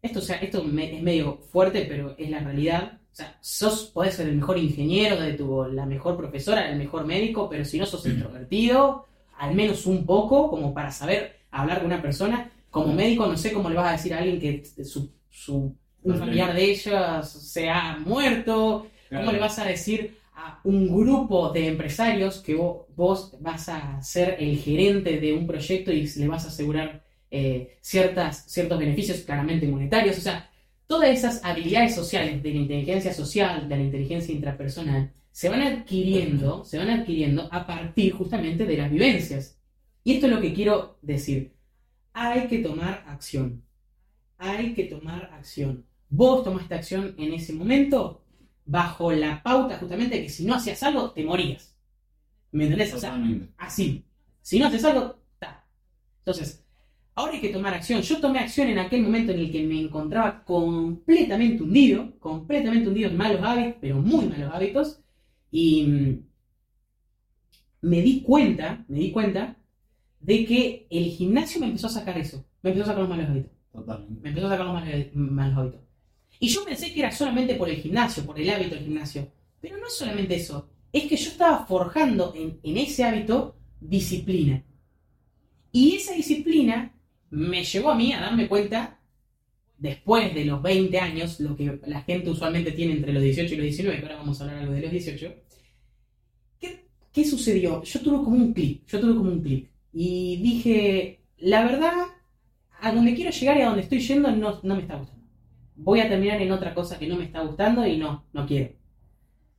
[0.03, 2.99] Esto, o sea, esto me- es medio fuerte, pero es la realidad.
[3.13, 7.05] O sea, sos, podés ser el mejor ingeniero, de tu, la mejor profesora, el mejor
[7.07, 9.07] médico, pero si no sos introvertido,
[9.39, 13.53] al menos un poco, como para saber hablar con una persona, como médico no sé
[13.53, 17.69] cómo le vas a decir a alguien que su, su- un familiar de ella se
[17.69, 23.37] ha muerto, ¿Cómo le vas a decir a un grupo de empresarios que vo- vos,
[23.41, 28.45] vas a ser el gerente de un proyecto y le vas a asegurar eh, ciertas,
[28.51, 30.19] ciertos beneficios claramente monetarios?
[30.19, 30.51] O sea,
[30.87, 36.65] todas esas habilidades sociales de la inteligencia social, de la inteligencia intrapersonal, se van adquiriendo,
[36.65, 39.59] se van adquiriendo a partir justamente de las vivencias.
[40.05, 41.53] Y esto es lo que quiero decir.
[42.13, 43.63] Hay que tomar acción.
[44.39, 45.85] Hay que tomar acción.
[46.09, 48.23] Vos tomaste acción en ese momento
[48.71, 51.77] bajo la pauta justamente de que si no hacías algo, te morías.
[52.53, 52.95] ¿Me entendés?
[52.95, 53.21] O sea,
[53.59, 54.05] así.
[54.43, 55.67] Si no haces algo, ta.
[56.19, 56.65] Entonces,
[57.17, 58.01] ahora hay que tomar acción.
[58.03, 63.11] Yo tomé acción en aquel momento en el que me encontraba completamente hundido, completamente hundido
[63.11, 65.01] en malos hábitos, pero muy malos hábitos,
[65.51, 66.25] y mm,
[67.83, 69.57] me di cuenta, me di cuenta
[70.21, 73.31] de que el gimnasio me empezó a sacar eso, me empezó a sacar los malos
[73.31, 74.21] hábitos Totalmente.
[74.23, 75.90] me empezó a sacar los malos, malos hábitos.
[76.43, 79.31] Y yo pensé que era solamente por el gimnasio, por el hábito del gimnasio.
[79.61, 80.71] Pero no es solamente eso.
[80.91, 84.65] Es que yo estaba forjando en, ese hábito disciplina.
[85.71, 86.95] Y esa disciplina
[87.29, 89.01] me llevó a mí a darme cuenta,
[89.77, 93.57] después de los 20 años, lo que la gente usualmente tiene entre los 18 y
[93.59, 95.35] los 19, que ahora vamos a hablar algo de los 18,
[96.59, 97.83] ¿qué, qué sucedió?
[97.85, 99.71] Yo tuve como un clic, yo tuve como un clic.
[99.93, 102.07] Y dije, la verdad,
[102.81, 105.20] a donde quiero llegar y a donde estoy yendo no, no me está gustando.
[105.83, 108.75] Voy a terminar en otra cosa que no me está gustando y no, no quiero.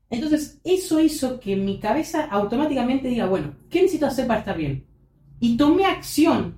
[0.09, 4.85] Entonces, eso hizo que mi cabeza automáticamente diga, bueno, ¿qué necesito hacer para estar bien?
[5.39, 6.55] Y tomé acción.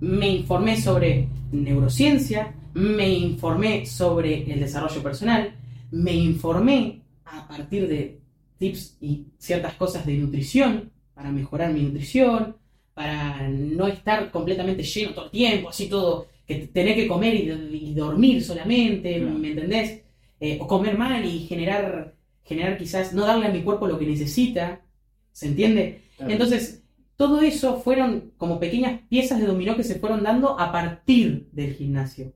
[0.00, 5.54] Me informé sobre neurociencia, me informé sobre el desarrollo personal,
[5.90, 8.20] me informé a partir de
[8.58, 12.56] tips y ciertas cosas de nutrición para mejorar mi nutrición,
[12.92, 17.50] para no estar completamente lleno todo el tiempo, así todo, que tener que comer y,
[17.90, 19.38] y dormir solamente, Claro.
[19.38, 20.02] ¿me entendés?
[20.40, 24.06] Eh, o comer mal y generar, generar quizás, no darle a mi cuerpo lo que
[24.06, 24.84] necesita,
[25.32, 26.02] ¿se entiende?
[26.16, 26.32] Claro.
[26.32, 26.84] Entonces,
[27.16, 31.74] todo eso fueron como pequeñas piezas de dominó que se fueron dando a partir del
[31.74, 32.32] gimnasio.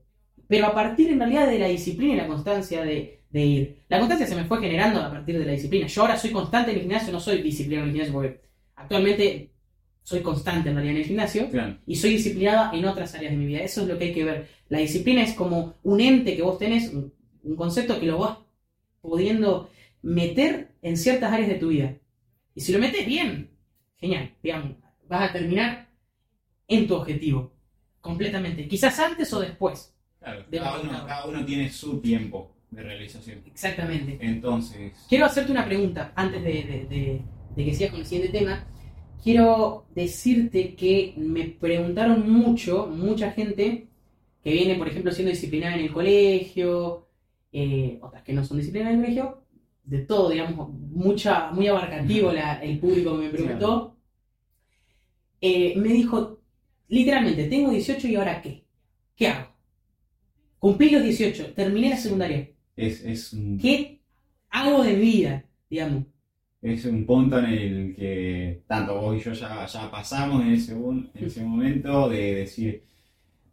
[0.47, 3.83] Pero a partir en realidad de la disciplina y la constancia de, de ir.
[3.89, 5.87] La constancia se me fue generando a partir de la disciplina.
[5.87, 8.41] Yo ahora soy constante en el gimnasio, no soy disciplinado en el gimnasio porque
[8.75, 9.51] actualmente
[10.09, 11.77] soy constante en realidad en el gimnasio Claro.
[11.85, 13.59] y soy disciplinada en otras áreas de mi vida.
[13.59, 14.47] Eso es lo que hay que ver.
[14.67, 18.37] La disciplina es como un ente que vos tenés, un, un concepto que lo vas
[19.01, 19.69] pudiendo
[20.01, 21.95] meter en ciertas áreas de tu vida.
[22.55, 23.51] Y si lo metes bien,
[23.97, 24.71] genial, digamos,
[25.07, 25.89] vas a terminar
[26.67, 27.53] en tu objetivo,
[28.01, 28.67] completamente.
[28.67, 29.93] Quizás antes o después.
[30.19, 31.05] Claro, De cada, uno, otra.
[31.05, 33.43] cada uno tiene su tiempo de realización.
[33.45, 34.17] Exactamente.
[34.21, 37.21] Entonces, Quiero hacerte una pregunta antes de, de- de-
[37.55, 38.65] de que sigas con el siguiente tema.
[39.23, 43.87] Quiero decirte que me preguntaron mucho, mucha gente
[44.43, 47.07] que viene, por ejemplo, siendo disciplinada en el colegio,
[47.51, 49.43] eh, otras que no son disciplinadas en el colegio,
[49.83, 53.97] de todo, digamos, mucha, muy abarcativo la- el público que me preguntó.
[55.41, 56.39] Eh, me dijo,
[56.87, 58.63] literalmente, tengo 18 y ahora qué?
[59.15, 59.49] ¿Qué hago?
[60.59, 62.49] Cumplí los 18, terminé la secundaria.
[62.75, 64.01] es, es, un, ¿Qué
[64.49, 65.45] hago de vida?
[65.69, 66.03] Digamos.
[66.61, 70.73] Es un punto en el que tanto vos y yo ya, ya pasamos en ese,
[70.73, 72.83] en ese momento de decir,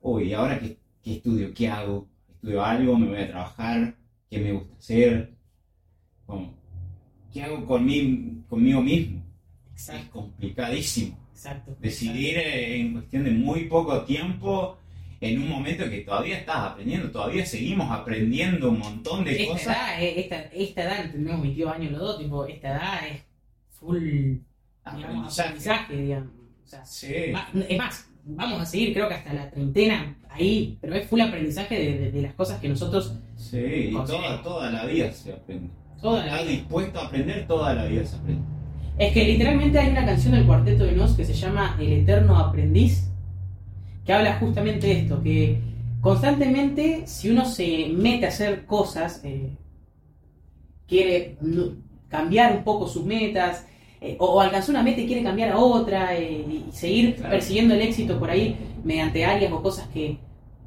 [0.01, 1.53] uy, ¿y ahora qué, qué estudio?
[1.55, 2.09] ¿Qué hago?
[2.29, 2.99] ¿Estudio algo?
[2.99, 3.97] ¿Me voy a trabajar?
[4.31, 5.35] ¿Qué me gusta hacer?
[6.27, 6.55] Como,
[7.33, 9.23] ¿Qué hago conmi- conmigo mismo?
[9.75, 11.18] Es Exacto, complicadísimo.
[11.33, 11.76] exacto.
[11.80, 14.78] decidir en cuestión de muy poco tiempo,
[15.21, 19.67] en un momento que todavía estás aprendiendo, todavía seguimos aprendiendo un montón de Esta cosas.
[19.77, 23.23] edad, esta, esta edad, tenemos 22 años los dos, tipo, esta edad es
[23.71, 23.99] full,
[24.95, 25.97] digamos, Aprendizaje.
[25.97, 26.31] digamos.
[26.64, 27.12] O sea, Sí,
[27.69, 31.79] es más, vamos a seguir, creo que hasta la treintena ahí, pero es full aprendizaje
[31.79, 33.57] de, de- de las cosas que nosotros, sí,
[33.91, 35.71] y toda, toda la vida se aprende.
[36.03, 38.43] toda la Estás dispuesto a aprender, toda la vida se aprende.
[38.99, 42.39] Es que literalmente hay una canción del Cuarteto de Nos que se llama El Eterno
[42.39, 43.11] Aprendiz,
[44.07, 45.59] que habla justamente de esto, que
[46.00, 49.50] constantemente si uno se mete a hacer cosas, eh,
[50.86, 51.36] quiere
[52.09, 53.66] cambiar un poco sus metas,
[54.00, 57.30] eh, o, o alcanzó una meta y quiere cambiar a otra, eh, y seguir Claro.
[57.32, 60.18] persiguiendo el éxito por ahí mediante áreas o cosas que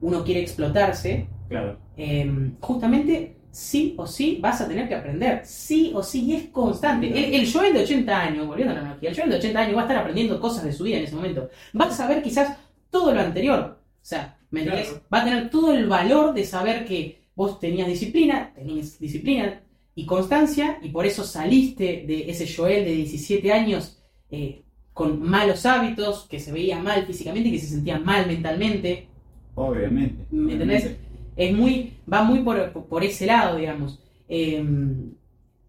[0.01, 1.77] uno quiere explotarse, Claro.
[1.97, 5.41] eh, justamente sí o sí vas a tener que aprender.
[5.45, 7.07] Sí o sí, y es constante.
[7.07, 9.75] El, el Joel de 80 años, volviendo a la analogía, el Joel de 80 años
[9.75, 11.49] va a estar aprendiendo cosas de su vida en ese momento.
[11.79, 12.57] Va a saber quizás
[12.89, 13.79] todo lo anterior.
[14.01, 14.63] O sea, ¿me?
[14.63, 15.01] Claro.
[15.13, 19.61] Va a tener todo el valor de saber que vos tenías disciplina, tenías disciplina
[19.95, 24.63] y constancia, y por eso saliste de ese Joel de 17 años eh,
[24.93, 29.07] con malos hábitos, que se veía mal físicamente y que se sentía mal mentalmente.
[29.55, 30.25] Obviamente.
[30.31, 30.83] ¿Me entendés?
[30.83, 31.09] obviamente.
[31.35, 33.99] es muy, va muy por, por ese lado, digamos.
[34.27, 34.63] Eh,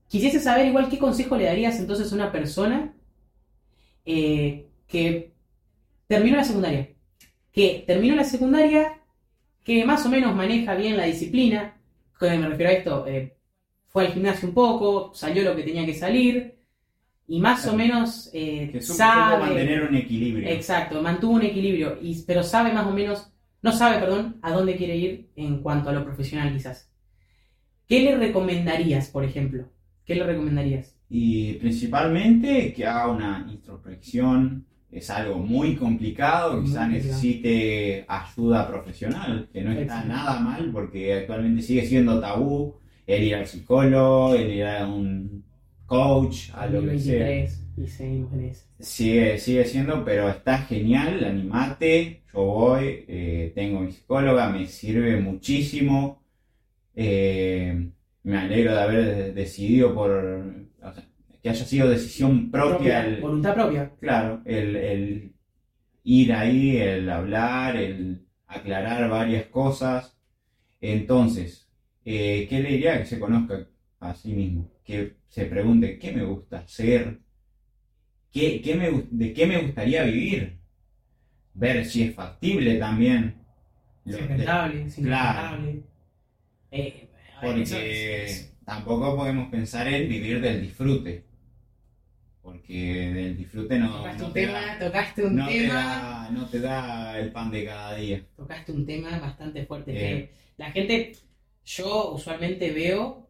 [0.08, 2.92] quisiese saber igual qué consejo le darías entonces a una persona
[4.04, 5.32] eh, que
[6.08, 6.90] terminó la secundaria.
[7.52, 8.98] Que terminó la secundaria,
[9.64, 11.76] que más o menos maneja bien la disciplina.
[12.18, 13.34] Que me refiero a esto, eh,
[13.88, 16.54] fue al gimnasio un poco, salió lo que tenía que salir.
[17.26, 19.38] Y más o menos eh, Que sabe.
[19.38, 20.48] mantener un equilibrio.
[20.48, 23.30] Exacto, mantuvo un equilibrio, y, pero sabe más o menos,
[23.62, 26.90] no sabe, perdón, a dónde quiere ir en cuanto a lo profesional quizás.
[27.86, 29.68] ¿Qué le recomendarías, por ejemplo?
[30.04, 30.96] ¿Qué le recomendarías?
[31.08, 34.66] Y principalmente que haga una introspección.
[34.92, 40.08] Es algo muy complicado, quizás necesite ayuda profesional, que no está Exacto.
[40.08, 42.74] nada mal porque actualmente sigue siendo tabú
[43.06, 45.44] el ir al psicólogo, el ir a un
[45.86, 47.26] coach, a lo que sea.
[47.26, 48.64] 2023, y seguimos en eso.
[48.78, 55.20] Sigue, sigue siendo, pero está genial, animate, yo voy, eh, tengo mi psicóloga, me sirve
[55.20, 56.22] muchísimo,
[56.94, 57.90] eh,
[58.22, 60.69] me alegro de haber decidido por,
[61.42, 63.90] que haya sido decisión propia, el- voluntad propia.
[64.00, 65.34] claro, el, el
[66.04, 70.16] ir ahí, el hablar, el aclarar varias cosas.
[70.80, 71.68] Entonces,
[72.04, 72.98] eh, ¿qué le diría?
[72.98, 73.68] Que se conozca
[74.00, 77.20] a sí mismo, que se pregunte, ¿qué me gusta hacer?
[78.32, 80.60] ¿Qué, qué me, ¿De qué me gustaría vivir?
[81.54, 83.36] Ver si es factible también.
[84.04, 85.56] Si Lo- es rentable, si Claro.
[85.56, 85.82] rentable.
[86.70, 87.08] Eh,
[87.42, 91.24] Porque tampoco podemos pensar en vivir del disfrute.
[92.42, 96.30] Porque del disfrute no, tocaste no un te tema, da- tocaste un no te da,
[96.32, 98.22] no te da el pan de cada día.
[98.36, 99.92] tocaste un tema bastante fuerte.
[99.94, 100.30] Eh.
[100.56, 101.12] la gente,
[101.64, 103.28] yo usualmente veo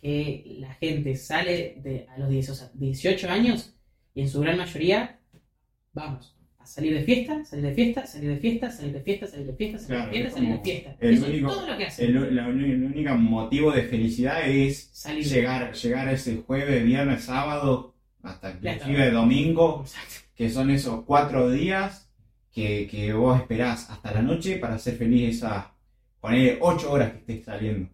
[0.00, 3.74] que la gente sale de, a los 10, o sea, 18 años
[4.14, 5.20] y en su gran mayoría,
[5.92, 9.46] vamos, a salir de fiesta, salir de fiesta, salir de fiesta, salir de fiesta, salir
[9.46, 10.96] de fiesta, salir Claro, de fiesta, es salir de fiesta.
[11.00, 12.16] el Eso único- es todo lo que hacen.
[12.16, 16.36] El, la uni- el único motivo de felicidad es salir de- llegar, llegar a ese
[16.46, 17.89] jueves, viernes, sábado,
[18.22, 20.14] hasta inclusive domingo, Exacto.
[20.34, 22.10] que son esos cuatro días
[22.52, 25.66] que, que vos esperás hasta la noche para ser feliz esas,
[26.20, 27.88] poner ocho horas que estés saliendo.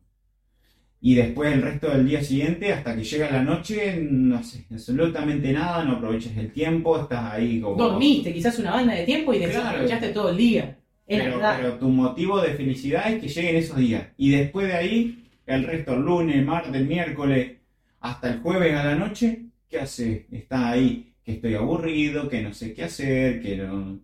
[1.00, 5.52] Y después el resto del día siguiente, hasta que llega la noche, no sé, absolutamente
[5.52, 7.76] nada, no aprovechas el tiempo, estás ahí como...
[7.76, 9.52] Dormiste quizás una banda de tiempo y Claro.
[9.52, 10.78] desaprovechaste todo el día.
[11.06, 11.56] Es Pero, verdad.
[11.60, 14.06] pero tu motivo de felicidad es que lleguen esos días.
[14.16, 17.52] Y después de ahí, el resto, el lunes, martes, miércoles,
[18.00, 20.26] hasta el jueves a la noche, ¿qué hace?
[20.30, 24.00] Está ahí, que estoy aburrido, que no sé qué hacer, que no,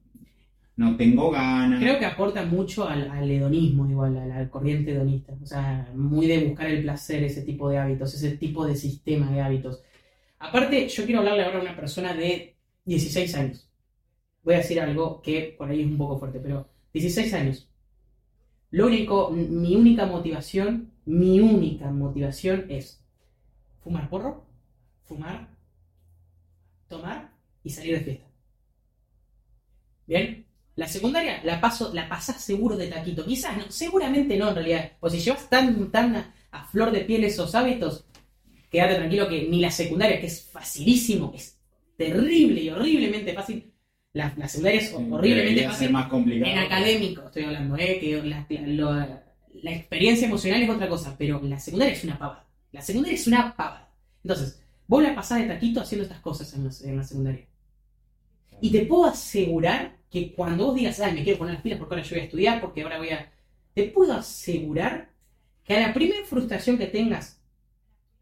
[0.76, 1.80] no tengo ganas.
[1.80, 5.34] Creo que aporta mucho al, al hedonismo, igual, a la corriente hedonista.
[5.42, 9.30] O sea, muy de buscar el placer, ese tipo de hábitos, ese tipo de sistema
[9.30, 9.82] de hábitos.
[10.38, 13.68] Aparte, yo quiero hablarle ahora a una persona de 16 años.
[14.42, 17.68] Voy a decir algo que por ahí es un poco fuerte, pero 16 años.
[18.70, 23.04] Lo único, mi única motivación, mi única motivación es
[23.84, 24.46] fumar porro,
[25.04, 25.48] fumar,
[26.88, 27.32] tomar
[27.64, 28.26] y salir de fiesta.
[30.06, 30.46] ¿Bien?
[30.76, 33.24] La secundaria la paso, la pasás seguro de taquito.
[33.24, 34.92] Quizás no, seguramente no en realidad.
[35.00, 38.06] O si llevas tan, tan a, a flor de piel esos hábitos,
[38.70, 41.58] quédate tranquilo que ni la secundaria, que es facilísimo, es
[41.96, 43.72] terrible y horriblemente fácil.
[44.14, 45.90] La, la secundaria es Sí, horriblemente fácil.
[45.92, 46.52] más complicado.
[46.52, 47.98] En académico estoy hablando, ¿eh?
[48.00, 49.24] que la, la-
[49.54, 52.46] la experiencia emocional es otra cosa, pero la secundaria es una pavada.
[52.72, 53.90] La secundaria es una pavada.
[54.24, 57.46] Entonces, vos la pasás de taquito haciendo estas cosas en la, en la secundaria.
[58.60, 61.94] Y te puedo asegurar que cuando vos digas, ay, me quiero poner las pilas porque
[61.94, 63.32] ahora yo voy a estudiar, porque ahora voy a...
[63.74, 65.10] Te puedo asegurar
[65.64, 67.40] que a la primera frustración que tengas,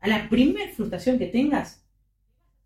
[0.00, 1.84] a la primera frustración que tengas,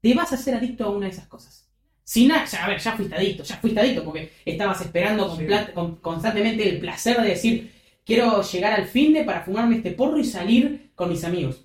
[0.01, 1.69] te vas a hacer adicto a una de esas cosas.
[2.05, 5.39] Sin nada, ya, a ver, ya fuiste adicto, ya fuiste adicto porque estabas esperando con
[5.39, 5.47] Sí.
[5.75, 7.73] con- constantemente el placer de decir,
[8.05, 11.65] quiero llegar al fin de para fumarme este porro y salir con mis amigos.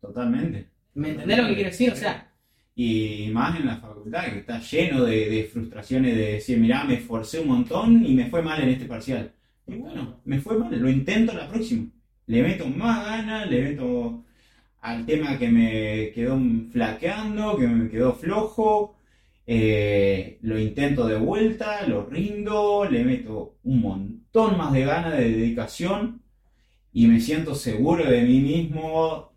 [0.00, 0.71] Totalmente.
[0.94, 1.92] ¿Me entendés lo que quiero decir?
[1.92, 2.32] O sea,
[2.74, 7.40] Y más en la facultad, que está lleno de, frustraciones de decir, mirá, me esforcé
[7.40, 9.32] un montón y me fue mal en este parcial.
[9.66, 11.88] Y bueno, me fue mal, lo intento la próxima.
[12.26, 14.24] Le meto más ganas, le meto
[14.80, 16.40] al tema que me quedó
[16.72, 18.96] flaqueando, que me quedó flojo.
[19.46, 25.30] eh, lo intento de vuelta, lo rindo, le meto un montón más de ganas, de
[25.30, 26.22] dedicación.
[26.92, 29.31] y me siento seguro de mí mismo.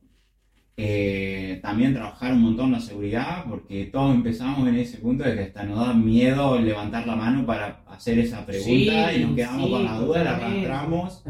[0.77, 5.41] Eh, también trabajar un montón la seguridad, porque todos empezamos en ese punto de que
[5.43, 9.65] hasta nos da miedo levantar la mano para hacer esa pregunta Sí, y nos quedamos
[9.65, 11.23] sí, con la duda, la arrastramos.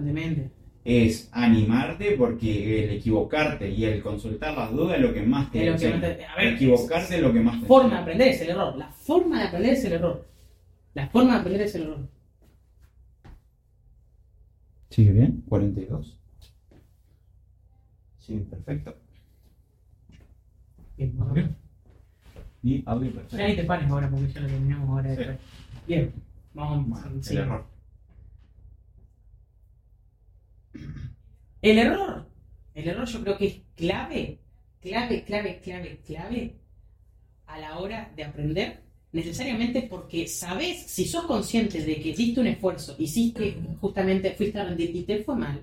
[0.83, 5.59] Es animarte porque el equivocarte y el consultar las dudas es lo que más te
[5.59, 5.97] lo que enseña.
[5.97, 8.41] más te- a ver, Equivocarte es lo que más te La forma de aprender es
[8.41, 8.75] el error.
[8.77, 10.27] La forma de aprender es el error.
[10.95, 12.09] La forma de aprender es el error.
[14.89, 15.43] ¿Sigue bien?
[15.47, 16.17] 42.
[18.17, 18.95] Sí, perfecto.
[20.97, 21.49] Bien, vamos a ver.
[22.63, 23.61] Y audio Ya ni perfecto.
[23.61, 25.09] te pares ahora porque ya lo terminamos ahora.
[25.11, 25.15] Sí.
[25.17, 25.37] después.
[25.87, 26.13] Bien,
[26.53, 27.33] vamos Bueno, sí.
[27.33, 27.65] el error.
[31.61, 32.29] El error.
[32.73, 34.39] El error yo creo que es clave,
[34.81, 36.55] clave, clave, clave, clave
[37.47, 38.83] a la hora de aprender.
[39.13, 44.65] Necesariamente porque sabes, si sos consciente de que hiciste un esfuerzo, hiciste justamente, fuiste a
[44.65, 45.61] rendir y te fue mal,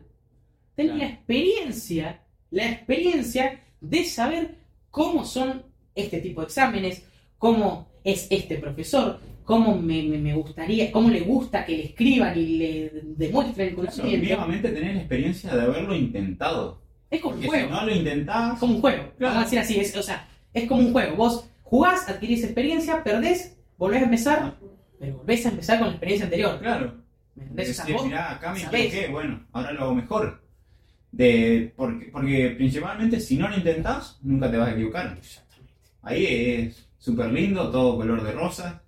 [0.74, 1.14] tenés la Claro.
[1.14, 4.61] experiencia, la experiencia de saber
[4.93, 5.62] cómo son
[5.97, 7.05] este tipo de exámenes,
[7.38, 12.38] cómo es este profesor, cómo me, me- me gustaría, cómo le gusta que le escriban
[12.38, 14.24] y le demuestren el Claro, conocimiento.
[14.26, 16.80] mínimamente tenés la experiencia de haberlo intentado.
[17.11, 17.80] Es como un Porque si juego.
[17.80, 19.03] no lo intentás, como un juego.
[19.18, 19.34] Claro.
[19.34, 19.80] Vamos a decir así.
[19.80, 21.16] Es, o sea, es como un juego.
[21.16, 24.57] Vos jugás, adquirís experiencia, perdés, volvés a empezar,
[25.01, 26.59] pero volvés a empezar con la experiencia anterior.
[26.61, 27.03] claro.
[27.34, 27.68] ¿Me entendés?
[27.78, 30.41] Decir, mirá, acá me equivoqué, bueno, ahora lo hago mejor.
[31.12, 35.14] De, porque, porque principalmente si no lo intentás, nunca te vas a equivocar.
[35.18, 35.74] Exactamente.
[36.02, 38.82] Ahí es súper lindo, todo color de rosa.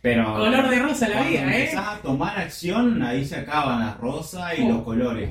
[0.00, 1.62] Pero Color de rosa la vida, ¿eh?
[1.62, 4.68] empezás a tomar acción, ahí se acaban las rosas y Oh.
[4.68, 5.30] los colores.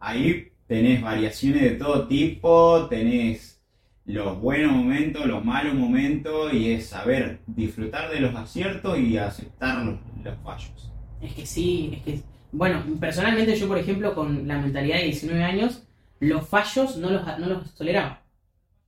[0.00, 3.62] Ahí tenés variaciones de todo tipo, tenés
[4.04, 9.84] los buenos momentos, los malos momentos, y es saber disfrutar de los aciertos y aceptar
[9.84, 10.90] los, los fallos.
[11.20, 12.20] Es que sí, es que.
[12.50, 15.82] Bueno, personalmente yo, por ejemplo, con la mentalidad de 19 años,
[16.20, 18.22] los fallos no los, no los toleraba.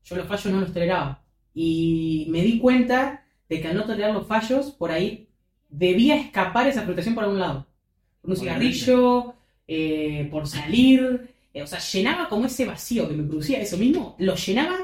[0.04, 1.22] Yo los fallos no los toleraba.
[1.54, 5.28] Y me di cuenta de que al no tolerar los fallos, por ahí
[5.68, 7.66] debía escapar esa frustración por algún lado.
[8.22, 9.34] Por un cigarrillo,
[9.68, 11.34] eh, por salir.
[11.52, 14.76] eh, o sea, llenaba como ese vacío que me producía eso mismo, lo llenaba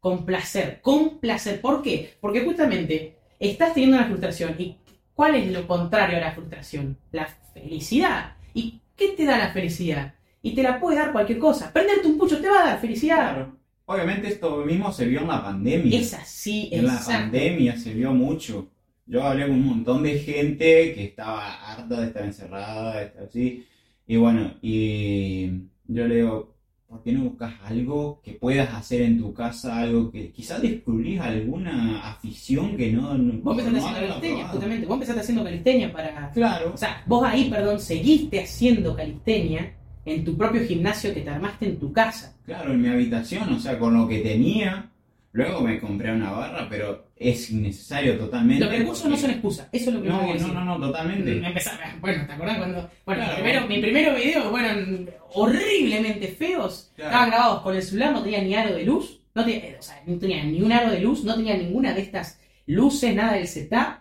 [0.00, 1.60] con placer, con placer.
[1.60, 2.16] ¿Por qué?
[2.20, 4.54] Porque justamente estás teniendo una frustración.
[4.58, 4.76] ¿Y
[5.14, 6.98] cuál es lo contrario a la frustración?
[7.12, 7.28] La
[7.60, 8.36] felicidad.
[8.54, 10.14] ¿Y qué te da la felicidad?
[10.42, 11.72] Y te la puede dar cualquier cosa.
[11.72, 13.48] Prenderte un pucho te va a dar felicidad.
[13.86, 15.98] Obviamente esto mismo se vio en la pandemia.
[15.98, 18.68] Es así, En la pandemia se vio mucho.
[19.06, 23.24] Yo hablé con un montón de gente que estaba harta de estar encerrada, de estar
[23.24, 23.66] así.
[24.06, 25.46] Y bueno, y
[25.86, 26.57] yo le digo,
[26.88, 29.78] ¿por qué no buscas algo que puedas hacer en tu casa?
[29.78, 33.16] Algo que quizás descubrís alguna afición que no...
[33.16, 34.52] no Vos empezaste no haciendo calistenia, probado.
[34.52, 34.86] justamente.
[34.86, 36.30] Vos empezaste haciendo calistenia para.
[36.32, 36.72] Claro.
[36.74, 39.74] O sea, vos ahí, perdón, seguiste haciendo calistenia
[40.04, 42.34] en tu propio gimnasio que te armaste en tu casa.
[42.46, 44.90] Claro, en mi habitación, o sea, con lo que tenía.
[45.32, 48.64] Luego me compré una barra, pero es innecesario totalmente.
[48.64, 49.68] Los recursos no son excusa.
[49.72, 51.32] Eso es lo que No, no, no, no, totalmente.
[51.46, 52.90] Empezar, bueno, ¿te acordás cuando.?
[53.04, 53.34] Bueno, Claro.
[53.42, 56.92] primero, mis primeros videos fueron horriblemente feos.
[56.94, 57.10] Claro.
[57.10, 59.20] Estaban grabados con el celular, no tenía ni aro de luz.
[59.34, 61.92] No tenía, eh, o sea, no tenía ni un aro de luz, no tenía ninguna
[61.94, 63.98] de estas luces, nada del setup.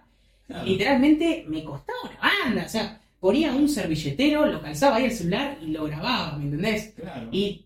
[0.47, 0.65] Claro.
[0.65, 2.65] Literalmente me costaba una banda.
[2.65, 6.93] O sea, ponía un servilletero, lo calzaba ahí el celular y lo grababa, ¿me entendés?
[6.95, 7.30] Claro.
[7.32, 7.65] Y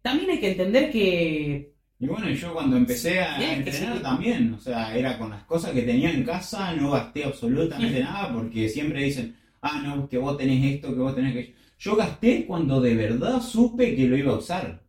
[0.00, 1.72] también hay que entender que.
[2.02, 4.02] Y bueno, yo cuando empecé a Sí, entrenar sí.
[4.02, 8.30] también, o sea, era con las cosas que tenía en casa, no gasté absolutamente nada,
[8.34, 11.54] porque siempre dicen, ah, no, que vos tenés esto, que vos tenés que...
[11.78, 14.82] Yo gasté cuando de verdad supe que lo iba a usar.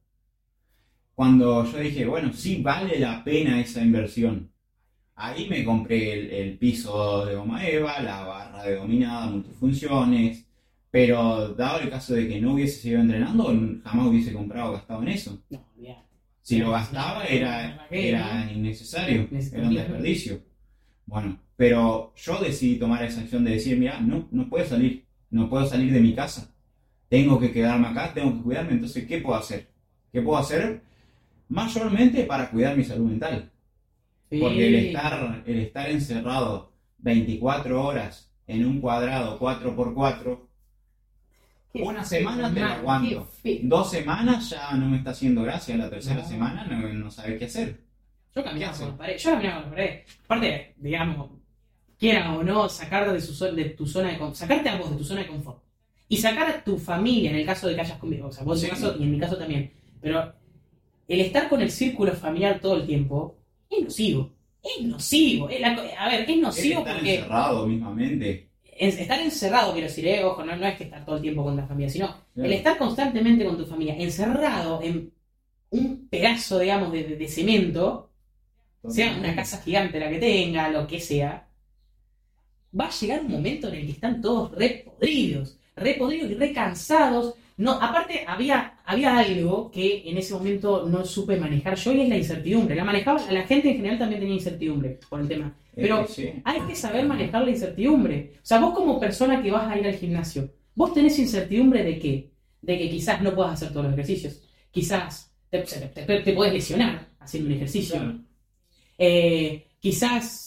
[1.16, 4.52] Cuando yo dije, bueno, sí vale la pena esa inversión.
[5.16, 10.46] Ahí me compré el, el piso de goma eva, la barra de dominada, multifunciones,
[10.92, 13.46] pero dado el caso de que no hubiese seguido entrenando,
[13.86, 15.44] jamás hubiese comprado o gastado en eso.
[15.50, 16.03] No, olvidate.
[16.44, 20.42] Si lo gastaba era, era innecesario, era un desperdicio.
[21.06, 25.50] Bueno, pero yo decidí tomar esa acción de decir, mira, no, no puedo salir, no
[25.50, 26.54] puedo salir de mi casa.
[27.08, 29.70] Tengo que quedarme acá, tengo que cuidarme, entonces, ¿qué puedo hacer?
[30.12, 30.82] ¿Qué puedo hacer?
[31.48, 33.50] Mayormente para cuidar mi salud mental.
[34.30, 40.53] Porque el estar, el estar encerrado 24 horas en un cuadrado 4x4, Qué
[41.74, 43.30] una semana te lo aguanto.
[43.64, 46.28] dos semanas ya no me está haciendo gracia, la tercera No.
[46.28, 47.82] semana no, no sabe qué hacer.
[48.36, 48.92] Yo caminaba ¿Qué con hace?
[48.92, 49.18] la pared.
[49.18, 50.00] Yo caminaba con la pared.
[50.26, 51.30] Aparte, digamos,
[52.00, 54.36] quiera o no, sacar de, su, de tu zona de confort.
[54.38, 55.64] Sacarte a vos de tu zona de confort.
[56.10, 58.28] Y sacar a tu familia en el caso de que hayas conmigo.
[58.28, 59.72] O sea, vos en tu caso y en mi caso también.
[60.02, 60.34] Pero
[61.08, 63.38] el estar con el círculo familiar todo el tiempo
[63.70, 64.32] es nocivo.
[64.64, 65.50] Es nocivo.
[65.50, 67.16] Es la a ver, es Es nocivo estar porque.
[67.16, 68.50] encerrado mismamente.
[68.80, 71.56] Estar encerrado, quiero decir, eh, ojo, no, no es que estar todo el tiempo con
[71.58, 75.14] la familia, sino el estar constantemente con tu familia, encerrado en
[75.72, 78.12] un pedazo, digamos, de, de- de cemento,
[78.88, 81.48] sea una casa gigante la que tenga, lo que sea,
[82.80, 86.36] va a llegar un momento en el que están todos re podridos, re podridos y
[86.36, 87.36] re cansados.
[87.58, 92.10] No, aparte había, había algo que en ese momento no supe manejar yo y es
[92.10, 92.76] la incertidumbre.
[92.76, 95.56] La manejaba, la gente en general también tenía incertidumbre por el tema.
[95.80, 96.32] Pero sí.
[96.44, 98.34] hay que saber manejar la incertidumbre.
[98.38, 102.00] O sea, vos como persona que vas a ir al gimnasio, vos tenés incertidumbre de
[102.00, 102.32] qué?
[102.62, 104.42] De que quizás no puedas hacer todos los ejercicios.
[104.72, 107.96] Quizás te, te, te- te podés lesionar haciendo un ejercicio.
[108.00, 108.20] Claro.
[108.98, 110.43] Eh, quizás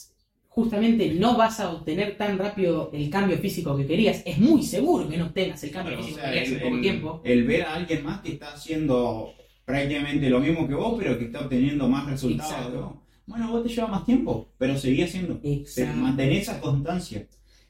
[0.56, 4.22] justamente no vas a obtener tan rápido el cambio físico que querías.
[4.24, 6.74] Es muy seguro que no obtengas el cambio o físico sea, que querías en poco
[6.76, 7.20] el- tiempo.
[7.24, 9.34] el ver a alguien más que está haciendo
[9.66, 12.72] prácticamente lo mismo que vos, pero que está obteniendo más resultados.
[12.72, 13.02] ¿no?
[13.26, 15.38] Bueno, vos te lleva más tiempo, pero seguí haciendo.
[15.42, 16.00] Exacto.
[16.00, 17.26] Mantén esa constancia.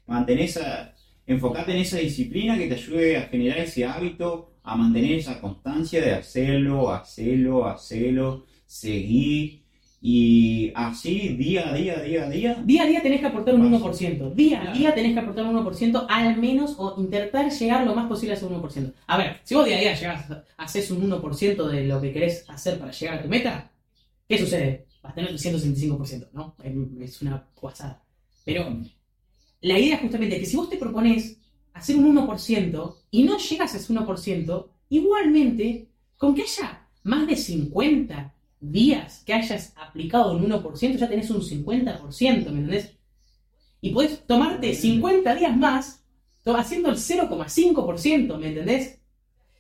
[0.07, 0.95] Mantén esa.
[1.27, 6.01] Enfocate en esa disciplina que te ayude a generar ese hábito, a mantener esa constancia
[6.01, 9.66] de hacerlo, hacerlo, hacerlo, seguir.
[10.09, 12.63] Y así, día a día, día a día.
[12.65, 13.87] Día a día tenés que aportar un Paso.
[13.93, 14.31] 1%.
[14.37, 14.79] Día a Claro.
[14.79, 18.37] día tenés que aportar un 1% al menos o intentar llegar lo más posible a
[18.37, 18.93] ese 1%.
[19.09, 20.27] A ver, si vos día a día llegás,
[20.59, 23.69] haces un 1% de lo que querés hacer para llegar a tu meta,
[24.29, 24.87] ¿qué sucede?
[25.03, 26.55] Vas a tener el 165%, ¿no?
[26.63, 28.01] Es- Es una guasada.
[28.45, 28.79] Pero
[29.63, 31.37] la idea justamente es que si vos te propones
[31.75, 37.35] hacer un 1% y no llegas a ese 1%, igualmente, con que haya más de
[37.35, 42.93] 50 días que hayas aplicado un 1%, ya tenés un 50%, ¿me entendés?
[43.81, 46.03] Y podés tomarte 50 días más
[46.45, 48.99] haciendo el 0,5%, ¿me entendés?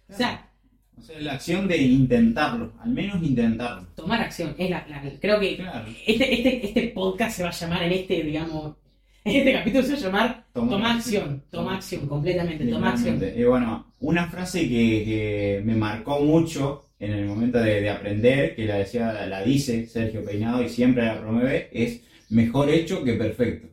[0.08, 0.50] O sea,
[0.98, 3.86] O sea, la acción de intentarlo, al menos intentarlo.
[3.96, 4.54] tomar acción.
[4.56, 5.88] Es la, la- creo que Claro.
[6.06, 8.76] este, este, este podcast se va a llamar en este, digamos,
[9.24, 13.20] en este capítulo se va a llamar Toma acción, toma acción, completamente, toma acción.
[13.36, 18.54] Y bueno, una frase que, que me marcó mucho en el momento de, de aprender,
[18.54, 23.14] que la decía, la dice Sergio Peinado y siempre la promueve, es mejor hecho que
[23.14, 23.68] perfecto.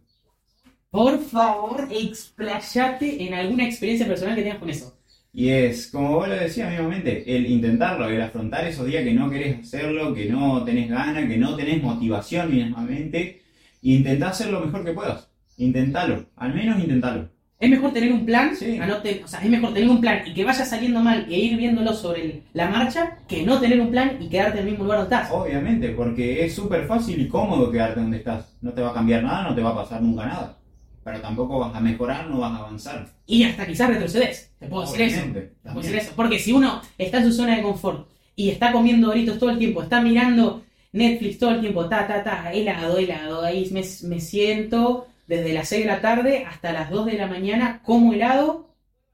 [0.90, 4.96] Por favor, explayate en alguna experiencia personal que tengas con eso.
[5.34, 9.32] Y es, como vos lo decías mismamente, el intentarlo, el afrontar esos días que no
[9.32, 13.42] querés hacerlo, que no tenés ganas, que no tenés motivación mismamente,
[13.82, 15.28] intentar hacer lo mejor que puedas.
[15.58, 17.33] Intentalo, al menos intentalo.
[17.64, 18.78] Es mejor tener un plan, Sí.
[19.24, 21.94] o sea, es mejor tener un plan y que vaya saliendo mal e ir viéndolo
[21.94, 25.00] sobre el- la marcha que no tener un plan y quedarte en el mismo lugar
[25.00, 25.32] donde estás.
[25.32, 28.58] Obviamente, porque es súper fácil y cómodo quedarte donde estás.
[28.62, 30.58] No te va a cambiar nada, no te va a pasar nunca nada.
[31.06, 33.08] Pero tampoco vas a mejorar, no vas a avanzar.
[33.28, 34.52] Y hasta quizás retrocedes.
[34.60, 35.22] Te puedo decir eso.
[35.34, 36.12] Te puedo decir eso.
[36.18, 39.58] Porque si uno está en su zona de confort y está comiendo doritos todo el
[39.58, 44.20] tiempo, está mirando Netflix todo el tiempo, ta, ta, ta, helado, helado, ahí me, me
[44.20, 48.70] siento desde las 6 de la tarde hasta las 2 de la mañana, como helado,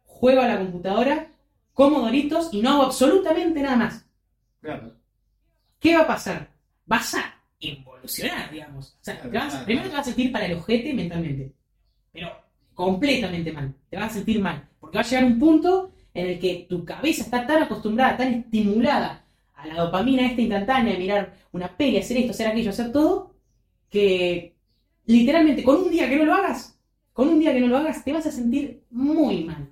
[0.06, 1.28] juego a la computadora,
[1.74, 4.06] como doritos y no hago absolutamente nada más.
[4.62, 4.94] Claro.
[5.80, 6.50] ¿Qué va a pasar?
[6.86, 8.94] Vas a involucionar, digamos.
[9.02, 9.66] O sea, Claro, te vas- claro.
[9.66, 11.54] primero te vas a sentir para el ojete mentalmente.
[12.12, 12.30] Pero
[12.74, 13.74] completamente mal.
[13.90, 14.68] Te vas a sentir mal.
[14.80, 18.34] Porque va a llegar un punto en el que tu cabeza está tan acostumbrada, tan
[18.34, 19.24] estimulada
[19.56, 23.36] a la dopamina esta instantánea de mirar una peli, hacer esto, hacer aquello, hacer todo,
[23.90, 24.56] que
[25.10, 26.80] literalmente con un día que no lo hagas,
[27.14, 29.68] con un día que no lo hagas, te vas a sentir muy mal.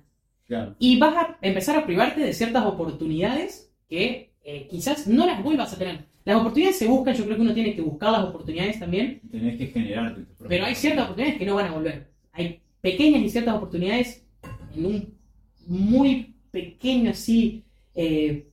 [0.46, 0.74] Claro.
[0.78, 5.72] Y vas a empezar a privarte de ciertas oportunidades que eh, quizás no las vuelvas
[5.72, 6.06] a tener.
[6.24, 9.56] Las oportunidades se buscan, yo creo que uno tiene que buscar las oportunidades también, Tenés
[9.56, 12.08] que generarte pero hay ciertas oportunidades que no van a volver.
[12.32, 14.26] Hay pequeñas y ciertas oportunidades
[14.74, 15.14] en un
[15.66, 17.62] muy pequeño así
[17.94, 18.48] eh,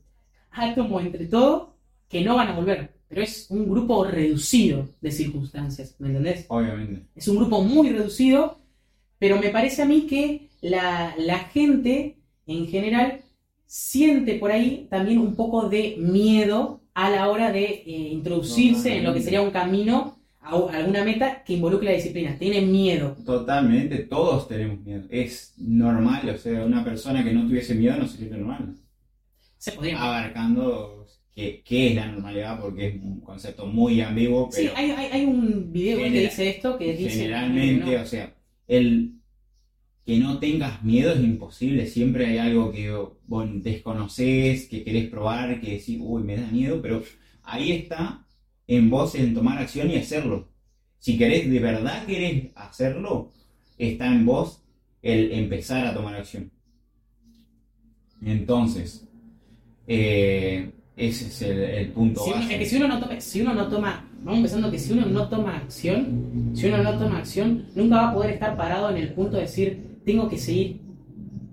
[0.51, 1.75] átomo entre todo
[2.07, 2.94] que no van a volver.
[3.07, 6.45] Pero es un grupo reducido de circunstancias, ¿me entendés?
[6.47, 7.05] Obviamente.
[7.15, 8.59] Es un grupo muy reducido,
[9.19, 13.21] pero me parece a mí que la, la gente en general
[13.65, 19.03] siente por ahí también un poco de miedo a la hora de eh, introducirse en
[19.03, 22.37] lo que sería un camino a, a alguna meta que involucre la disciplina.
[22.39, 23.17] Tienen miedo.
[23.25, 25.03] Totalmente, todos tenemos miedo.
[25.09, 28.75] Es normal, o sea, una persona que no tuviese miedo no sería normal.
[29.57, 30.01] Se podría.
[30.01, 30.94] Abarcando
[31.35, 35.25] qué, qué es la normalidad, porque es un concepto muy ambiguo, Sí, hay, hay, hay
[35.25, 38.01] un video que dice esto que dice generalmente, que no.
[38.01, 38.35] o sea,
[38.67, 39.15] el
[40.05, 41.87] que no tengas miedo es imposible.
[41.87, 42.91] Siempre hay algo que
[43.25, 47.01] vos desconoces, que querés probar, que decís, uy, me da miedo, pero
[47.43, 48.25] ahí está
[48.67, 50.47] en vos en tomar acción y hacerlo.
[50.99, 53.33] Si querés, de verdad querés hacerlo,
[53.77, 54.63] está en vos
[55.01, 56.51] el empezar a tomar acción.
[58.23, 59.07] Entonces,
[59.87, 62.53] eh, Ese es el, el punto Si uno- base.
[62.53, 65.05] es que si uno no toma, si uno no toma, vamos pensando que si uno
[65.05, 68.97] no toma acción, si uno no toma acción, nunca va a poder estar parado en
[68.97, 70.79] el punto de decir, tengo que seguir.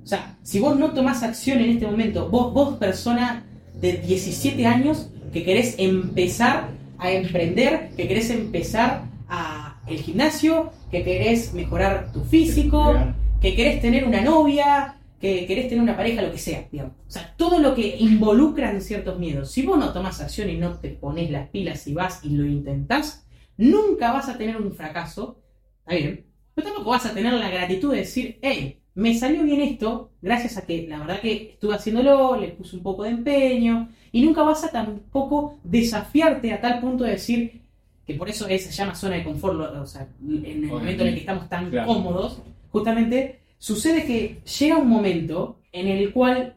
[0.04, 3.44] O sea, si vos no tomás acción en este momento, vos, vos persona
[3.80, 6.68] de 17 años que querés empezar
[6.98, 12.94] a emprender, que querés empezar a el gimnasio, que querés mejorar tu físico,
[13.40, 16.94] que querés tener una novia, que querés tener una pareja, lo que sea, digamos.
[17.06, 19.52] O sea, todo lo que involucra en ciertos miedos.
[19.52, 22.44] Si vos no tomás acción y no te pones las pilas y vas y lo
[22.44, 23.24] intentás,
[23.56, 25.38] nunca vas a tener un fracaso,
[25.78, 29.60] está bien, pero tampoco vas a tener la gratitud de decir, hey, me salió bien
[29.60, 33.88] esto, gracias a que la verdad que estuve haciéndolo, le puse un poco de empeño,
[34.10, 37.62] y nunca vas a tampoco desafiarte a tal punto de decir,
[38.06, 41.08] que por eso es- se llama zona de confort, o sea, en el momento en
[41.10, 41.86] el que estamos tan Claro.
[41.86, 42.42] cómodos,
[42.72, 46.56] justamente sucede que llega un momento en el cual,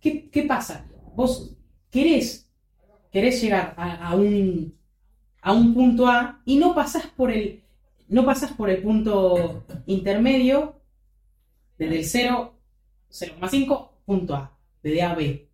[0.00, 0.88] ¿qué, qué pasa?
[1.14, 1.54] Vos
[1.90, 2.50] querés,
[3.12, 4.74] querés llegar a, a un,
[5.42, 7.62] a un punto A y no pasás por el,
[8.08, 10.80] no pasás por el punto intermedio
[11.76, 12.54] desde el 0,
[13.10, 15.50] 0,5 punto A, de A a B.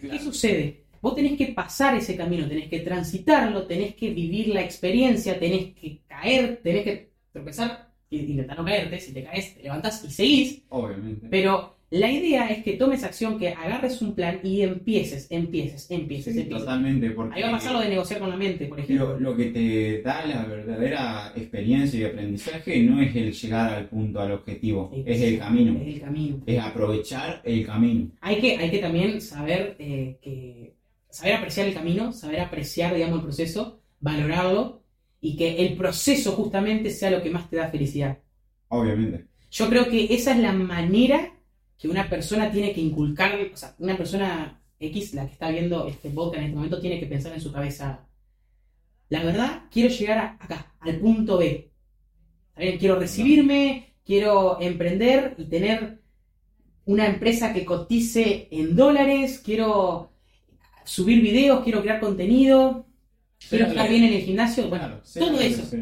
[0.00, 0.86] ¿Qué sucede?
[1.02, 5.74] Vos tenés que pasar ese camino, tenés que transitarlo, tenés que vivir la experiencia, tenés
[5.74, 8.98] que caer, tenés que tropezar intentar no caerte.
[9.00, 10.62] Si te caes, te levantás y seguís.
[10.68, 11.26] Obviamente.
[11.30, 16.34] Pero la idea es que tomes acción, que agarres un plan y empieces, empieces, empieces,
[16.34, 16.60] Sí, empieces.
[16.64, 17.10] totalmente.
[17.10, 19.14] Porque Ahí va a pasar lo de negociar con la mente, por ejemplo.
[19.18, 23.88] Lo, lo que te da la verdadera experiencia y aprendizaje no es el llegar al
[23.88, 26.42] punto, al objetivo, es el camino, Es el camino.
[26.46, 28.10] es aprovechar el camino.
[28.20, 30.74] Hay que, hay que también saber eh, que
[31.08, 34.79] saber apreciar el camino, saber apreciar, digamos, el proceso, valorarlo
[35.20, 38.18] y que el proceso justamente sea lo que más te da felicidad.
[38.68, 39.26] Obviamente.
[39.50, 41.34] Yo creo que esa es la manera
[41.78, 45.86] que una persona tiene que inculcar, o sea, una persona X, la que está viendo
[45.88, 48.06] este podcast en este momento, tiene que pensar en su cabeza.
[49.08, 51.70] La verdad, quiero llegar a- acá, al punto B.
[52.50, 52.78] ¿Está bien?
[52.78, 56.00] Quiero recibirme, quiero emprender y tener
[56.84, 60.12] una empresa que cotice en dólares, quiero
[60.84, 62.86] subir videos, quiero crear contenido,
[63.48, 64.68] quiero estar bien en el gimnasio.
[64.68, 65.78] Bueno, Claro, sí, todo eso sí.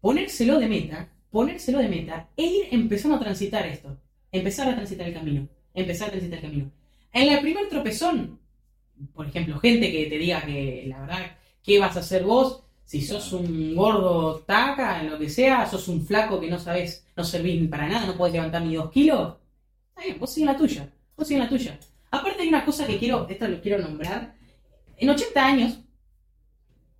[0.00, 3.96] ponérselo de meta, ponérselo de meta e ir empezando a transitar esto.
[4.30, 5.48] Empezar a transitar el camino.
[5.74, 6.72] Empezar a transitar el camino.
[7.12, 8.38] En la primer tropezón,
[9.14, 12.62] por ejemplo, gente que te diga que la verdad, ¿qué vas a hacer vos?
[12.84, 17.24] Si sos un gordo taca, lo que sea, sos un flaco que no sabes, no
[17.24, 19.36] servís para nada, no podés levantar ni dos kilos.
[19.90, 20.90] Está bien, vos sigue la tuya.
[21.16, 21.78] Vos sigue la tuya.
[22.10, 24.34] Aparte hay una cosa que quiero, esto lo quiero nombrar.
[24.98, 25.78] En 80 años,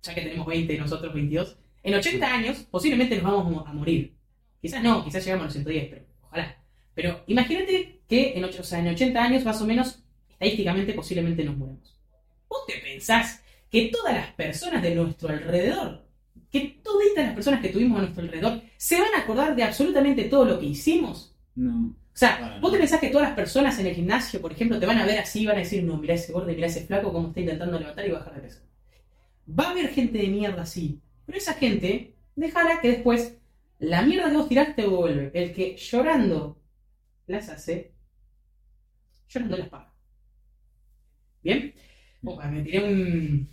[0.03, 3.73] ya que tenemos 20 y nosotros 22, en 80 años posiblemente nos vamos mo- a
[3.73, 4.13] morir.
[4.61, 6.57] Quizás no, quizás llegamos a los 110, pero ojalá.
[6.93, 11.57] Pero imagínate que en, o sea, en 80 años más o menos, estadísticamente posiblemente nos
[11.57, 11.97] muramos.
[12.47, 16.05] ¿Vos te pensás que todas las personas de nuestro alrededor,
[16.51, 20.25] que todas las personas que tuvimos a nuestro alrededor, se van a acordar de absolutamente
[20.25, 21.35] todo lo que hicimos?
[21.55, 21.95] No.
[22.13, 24.79] O sea, Para vos te pensás que todas las personas en el gimnasio, por ejemplo,
[24.79, 26.85] te van a ver así y van a decir, no, mirá ese gordo, mirá ese
[26.85, 28.59] flaco, cómo está intentando levantar y bajar de peso.
[29.47, 33.37] Va a haber gente de mierda así, pero esa gente, déjala que después
[33.79, 35.31] la mierda que vos tiraste vuelve.
[35.33, 36.61] El que llorando
[37.27, 37.91] las hace,
[39.27, 39.93] llorando las paga.
[41.43, 41.73] ¿Bien?
[42.23, 43.49] Opa, me tiré un,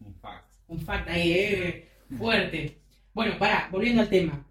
[0.00, 0.50] Un fact.
[0.68, 2.78] un fact ahí, eh, fuerte.
[3.12, 4.46] Bueno, pará, volviendo al tema.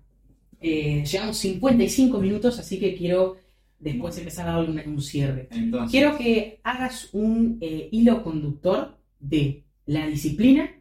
[0.62, 3.38] Eh, llevamos 55 minutos, así que quiero
[3.80, 5.48] después empezar a dar un, un cierre.
[5.52, 10.72] Entonces, Quiero que hagas un eh, hilo conductor de la disciplina,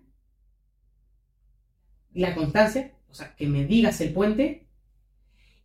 [2.15, 4.67] la constancia, o sea, que me digas el puente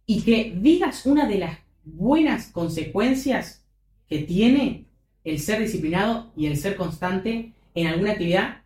[0.05, 3.65] y que digas una de las buenas consecuencias
[4.07, 4.85] que tiene
[5.23, 8.63] el ser disciplinado y el ser constante en alguna actividad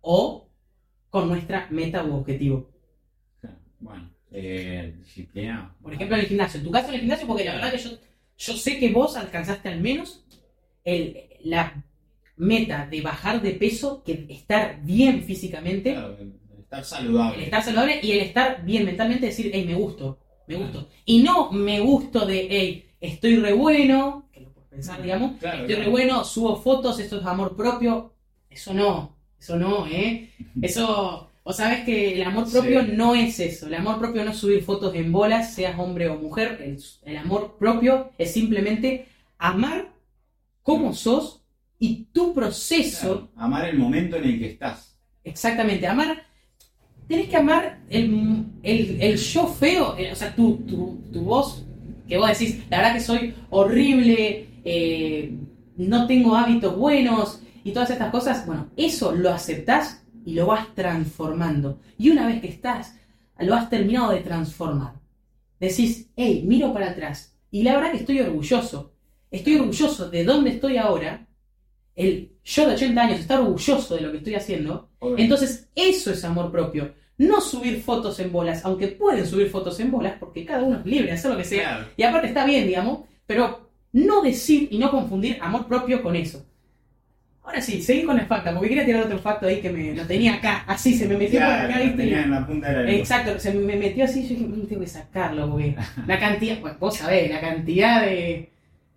[0.00, 0.48] o
[1.10, 2.70] con nuestra meta u objetivo.
[3.80, 5.74] bueno, eh, disciplina.
[5.82, 6.58] Por ejemplo, en el gimnasio.
[6.58, 7.90] En tu caso, en el gimnasio, porque la verdad que yo,
[8.38, 10.24] yo sé que vos alcanzaste al menos
[10.84, 11.84] el, la
[12.36, 17.44] meta de bajar de peso, que estar bien físicamente, Claro, el estar el saludable.
[17.44, 20.88] estar saludable y el estar bien mentalmente, decir, hey, me gusto, me gusto.
[21.04, 25.62] Y no me gusto de, hey, estoy re bueno, que lo puedes pensar, digamos, Claro,
[25.66, 28.12] estoy re bueno, subo fotos, esto es amor propio.
[28.48, 30.30] Eso no, eso no, ¿eh?
[30.60, 32.92] Eso, vos sabés que el amor propio Sí.
[32.94, 33.66] no es eso.
[33.66, 36.58] El amor propio no es subir fotos en bolas, seas hombre o mujer.
[36.62, 39.06] El, el amor propio es simplemente
[39.38, 39.92] amar
[40.62, 41.41] como sos
[41.84, 43.00] y tu proceso.
[43.00, 44.96] Claro, amar el momento en el que estás.
[45.24, 46.22] Exactamente, amar.
[47.08, 51.64] Tenés que amar el, el, el yo feo, el- o sea, tu, tu, tu voz,
[52.08, 55.34] que vos decís, la verdad que soy horrible, eh,
[55.76, 60.72] no tengo hábitos buenos, y todas estas cosas, bueno, eso lo aceptás y lo vas
[60.76, 61.80] transformando.
[61.98, 62.96] Y una vez que estás,
[63.40, 64.94] lo has terminado de transformar.
[65.58, 67.36] Decís, hey, miro para atrás.
[67.50, 68.92] Y la verdad que estoy orgulloso.
[69.32, 71.26] Estoy orgulloso de dónde estoy ahora.
[71.94, 74.88] El yo de 80 años está orgulloso de lo que estoy haciendo.
[74.98, 75.22] Obviamente.
[75.22, 76.94] Entonces, eso es amor propio.
[77.18, 80.86] No subir fotos en bolas, aunque pueden subir fotos en bolas, porque cada uno es
[80.86, 81.62] libre de hacer lo que sea.
[81.62, 81.86] Claro.
[81.96, 86.44] Y aparte está bien, digamos, pero no decir y no confundir amor propio con eso.
[87.44, 90.04] Ahora sí, seguí con el facta, porque quería tirar otro facto ahí que me lo
[90.06, 91.96] tenía acá, así se me metió por acá, ¿viste?
[91.96, 92.92] tenía en la punta de la.
[92.92, 95.76] Exacto, se me metió así, yo dije, "Mm, tengo que sacarlo, porque
[96.06, 98.51] la cantidad, pues, vos sabés, la cantidad de,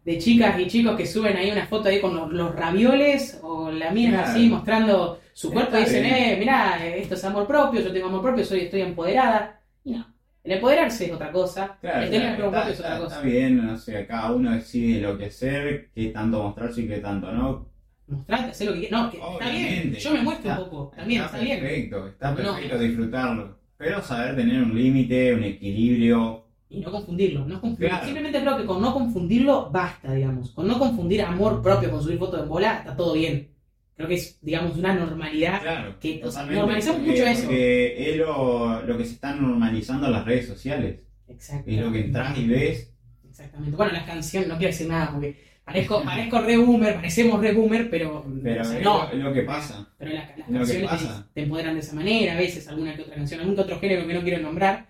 [0.05, 3.71] de chicas y chicos que suben ahí una foto ahí con los, los ravioles o
[3.71, 4.17] la Claro.
[4.19, 6.15] así mostrando su cuerpo y Está dicen, bien.
[6.33, 9.59] eh, mirá, esto es amor propio, yo tengo amor propio, soy, estoy empoderada.
[9.83, 10.05] Y no,
[10.43, 13.15] el empoderarse es otra cosa, Claro, el tener amor propio está, es otra está- cosa.
[13.17, 16.97] está bien, o sea, cada uno decide lo que hacer, qué tanto mostrarse y qué
[16.99, 17.67] tanto no.
[18.07, 19.01] Mostrarte, hacer lo que quieras.
[19.01, 21.59] No, que está bien, yo me muestro Está- un poco, también está, bien.
[21.59, 22.35] perfecto, está No.
[22.37, 23.57] perfecto disfrutarlo.
[23.77, 26.44] Pero saber tener un límite, un equilibrio.
[26.75, 27.89] Y no confundirlo, no confundir.
[27.89, 28.05] Claro.
[28.05, 30.51] Simplemente creo que con no confundirlo basta, digamos.
[30.51, 33.49] Con no confundir amor propio con subir fotos en bola, está todo bien.
[33.95, 35.61] Creo que es, digamos, una normalidad.
[35.61, 37.43] Claro, Que, o sea, normalizamos porque- mucho eso.
[37.45, 40.99] Porque es lo, lo que se está normalizando en las redes sociales.
[41.29, 41.71] Exacto.
[41.71, 42.91] Es lo que entras y ves.
[43.29, 43.75] Exactamente.
[43.77, 47.89] Bueno, las canciones, no quiero decir nada porque parezco, parezco re boomer, parecemos re boomer,
[47.89, 49.03] pero, Pero o sea, es, no.
[49.05, 49.87] lo, es lo que pasa.
[49.97, 53.01] Pero la- las que canciones te, te empoderan de esa manera, a veces alguna que
[53.03, 54.87] otra canción, algún que otro género que no quiero nombrar,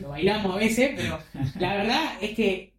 [0.00, 1.18] lo bailamos a veces, pero
[1.58, 2.72] la verdad es que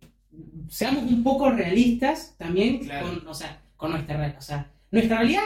[0.70, 3.08] seamos un poco realistas también Claro.
[3.08, 4.40] con, o sea, con nuestra realidad.
[4.40, 5.44] O sea, nuestra realidad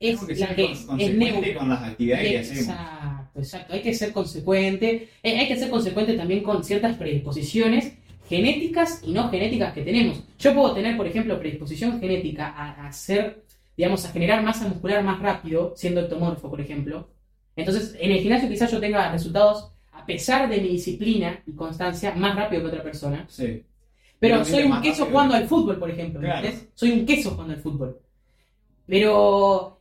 [0.00, 1.58] es que la que es, consecuente neutra.
[1.58, 2.60] con las actividades que hacemos.
[2.68, 3.74] Exacto, exacto.
[3.74, 5.08] Hay que ser consecuente.
[5.22, 7.92] Eh, hay que ser consecuente también con ciertas predisposiciones
[8.28, 10.22] genéticas y no genéticas que tenemos.
[10.38, 13.44] Yo puedo tener, por ejemplo, predisposición genética a, a hacer,
[13.76, 17.08] digamos, a generar masa muscular más rápido, siendo ectomorfo, por ejemplo.
[17.56, 19.70] Entonces, en el gimnasio quizás yo tenga resultados,
[20.04, 23.24] a pesar de mi disciplina y constancia, más rápido que otra persona.
[23.26, 23.64] Sí.
[24.18, 25.06] Pero soy un queso rápido.
[25.06, 26.20] jugando al fútbol, por ejemplo.
[26.20, 26.48] Claro.
[26.74, 27.98] Soy un queso jugando al fútbol.
[28.86, 29.80] Pero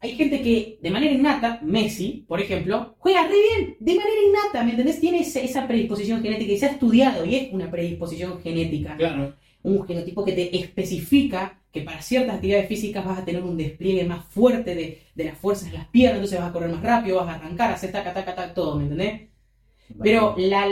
[0.00, 4.64] hay gente que de manera innata, Messi, por ejemplo, juega re bien, de manera innata,
[4.64, 4.98] ¿me entendés?
[4.98, 8.96] Tiene esa predisposición genética y se ha estudiado y es una predisposición genética.
[8.96, 9.36] Claro.
[9.62, 14.04] Un genotipo que te especifica que para ciertas actividades físicas vas a tener un despliegue
[14.04, 17.18] más fuerte de, de las fuerzas en las piernas, entonces vas a correr más rápido,
[17.18, 19.35] vas a arrancar, hacer taca, taca, taca, todo, ¿me entendés?
[20.02, 20.66] Pero la,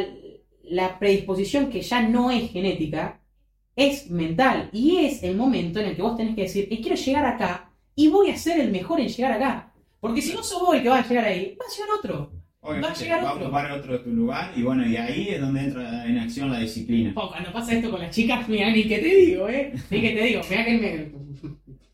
[0.64, 3.20] la predisposición que ya no es genética
[3.76, 6.96] es mental y es el momento en el que vos tenés que decir, "Eh, quiero
[6.96, 9.72] llegar acá y voy a ser el mejor en llegar acá.
[10.00, 12.32] Porque si no sos vos el que va a llegar ahí, va a llegar otro.
[12.60, 13.44] Obviamente, va a llegar va a otro.
[13.46, 17.12] ocupar otro tu lugar y bueno, y ahí es donde entra en acción la disciplina.
[17.16, 19.72] Oh, cuando pasa esto con las chicas, mira, ni que te digo, ¿eh?
[19.90, 21.24] Ni que te digo, mira que me...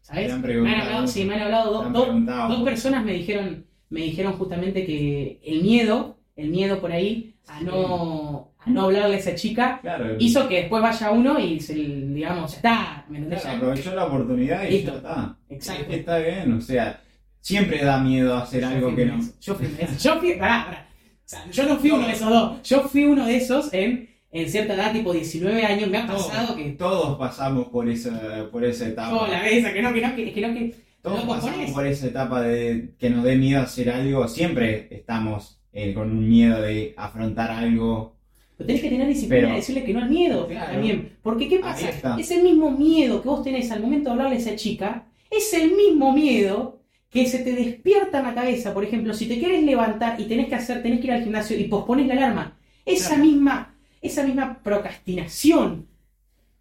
[0.00, 0.34] ¿Sabes?
[0.36, 0.76] Me preguntado.
[0.76, 2.48] han hablado, sí, me han hablado preguntado.
[2.54, 7.60] dos personas me dijeron, me dijeron justamente que el miedo, el miedo por ahí a
[7.60, 11.74] no, a no hablarle a esa chica, Claro, hizo que después vaya uno y se,
[11.74, 13.42] digamos, ya está, ¿me entendés?
[13.42, 14.92] claro, aprovechó la oportunidad y Listo.
[14.92, 15.36] ya está.
[15.48, 15.82] Exacto.
[15.82, 17.00] Es que Está bien, o sea,
[17.40, 19.18] siempre da miedo hacer algo que no.
[19.40, 19.66] Yo fui.
[20.00, 20.86] Yo fui, pará, pará.
[21.24, 22.62] O sea, yo no fui uno de esos dos.
[22.62, 25.88] Yo fui uno de esos en, en cierta edad, tipo 19 años.
[25.88, 26.70] Me ha pasado Todos, que.
[26.72, 29.28] todos pasamos por esa, por esa etapa.
[29.28, 30.74] La vez, que no, que no, que, que no, que.
[31.02, 34.26] Todos no pasamos por esa etapa de que nos dé miedo hacer algo.
[34.28, 38.16] Siempre estamos eh, con un miedo de afrontar algo.
[38.56, 40.72] Pero tenés que tener disciplina Pero- y decirle que no al miedo Claro.
[40.72, 41.16] también.
[41.22, 41.88] Porque, ¿qué pasa?
[41.88, 42.16] está.
[42.18, 45.72] Ese mismo miedo que vos tenés al momento de hablarle a esa chica, es el
[45.72, 48.74] mismo miedo que se te despierta en la cabeza.
[48.74, 51.58] Por ejemplo, si te quieres levantar y tenés que hacer, tenés que ir al gimnasio
[51.58, 53.24] y pospones la alarma, esa Claro.
[53.24, 55.86] misma, esa misma procrastinación,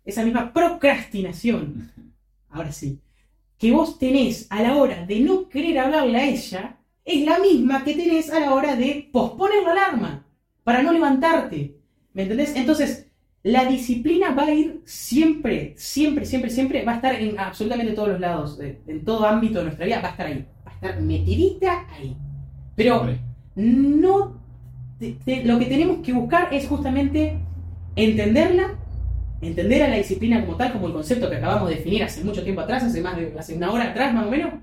[0.06, 1.92] esa misma procrastinación,
[2.50, 3.00] ahora sí,
[3.58, 6.78] que vos tenés a la hora de no querer hablarle a ella,
[7.10, 10.26] es la misma que tenés a la hora de posponer la alarma
[10.64, 11.76] para no levantarte.
[12.14, 12.56] ¿Me entendés?
[12.56, 13.08] Entonces,
[13.44, 18.10] la disciplina va a ir siempre, siempre, siempre, siempre, va a estar en absolutamente todos
[18.10, 21.02] los lados, en todo ámbito de nuestra vida, va a estar ahí, va a estar
[21.02, 22.16] metidita ahí.
[22.76, 23.08] Pero
[23.56, 24.42] no,
[25.00, 27.40] te- te- lo que tenemos que buscar es justamente
[27.96, 28.80] entenderla,
[29.42, 32.44] entender a la disciplina como tal, como el concepto que acabamos de definir hace mucho
[32.44, 34.54] tiempo atrás, hace más de hace una hora atrás más o menos.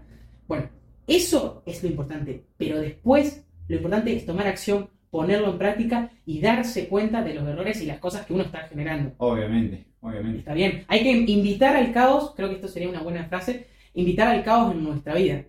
[0.49, 0.69] Bueno,
[1.07, 6.41] eso es lo importante, pero después lo importante es tomar acción, ponerlo en práctica y
[6.41, 9.13] darse cuenta de los errores y las cosas que uno está generando.
[9.19, 10.39] obviamente, obviamente.
[10.41, 14.29] Está bien, hay que invitar al caos, creo que esto sería una buena frase, invitar
[14.29, 15.45] al caos en nuestra vida,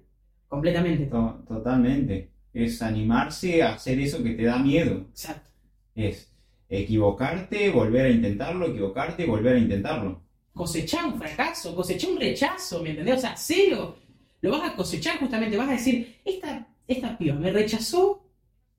[0.48, 1.06] completamente.
[1.08, 2.32] To- totalmente.
[2.54, 5.06] Es animarse a hacer eso que te da miedo.
[5.12, 5.50] Exacto.
[5.96, 6.34] Es
[6.70, 10.22] equivocarte, volver a intentarlo, equivocarte, volver a intentarlo.
[10.54, 13.18] cosechar un fracaso, cosechar un rechazo, ¿me entendés?
[13.18, 13.96] O sea, cero.
[14.42, 18.24] Lo vas a cosechar justamente, vas a decir, esta, esta piba me rechazó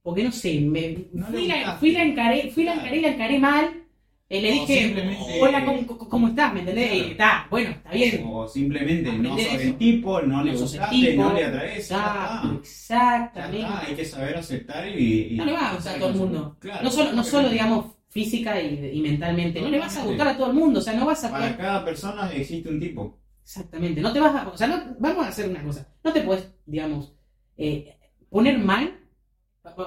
[0.02, 3.38] porque no sé, me, No fui, la, fui la encaré, fui la encaré la encaré
[3.38, 3.84] mal.
[4.30, 4.94] eh, le dije,
[5.40, 6.52] hola, ¿cómo, cómo- cómo estás?
[6.54, 6.90] ¿Me entendés?
[6.92, 7.11] Claro.
[7.11, 8.22] Está, bueno, está bien.
[8.26, 9.61] O simplemente no sos eso.
[9.62, 11.78] el tipo, no le No gustaste, no le atraes.
[11.78, 12.68] exactamente.
[12.68, 15.28] está, hay que saber aceptar y.
[15.32, 16.56] y- No le vas a gustar a todo el mundo.
[16.61, 19.61] Claro, no solo, no solo digamos, física y, y mentalmente.
[19.61, 20.78] No le vas a gustar a todo el mundo.
[20.80, 23.18] O sea, no vas a Para poder- cada persona existe un tipo.
[23.49, 24.03] Exactamente.
[24.03, 24.49] No te vas a.
[24.49, 25.88] O sea, no- vamos a hacer una cosa.
[26.05, 27.14] No te puedes, digamos,
[27.57, 27.96] eh,
[28.28, 28.94] poner mal.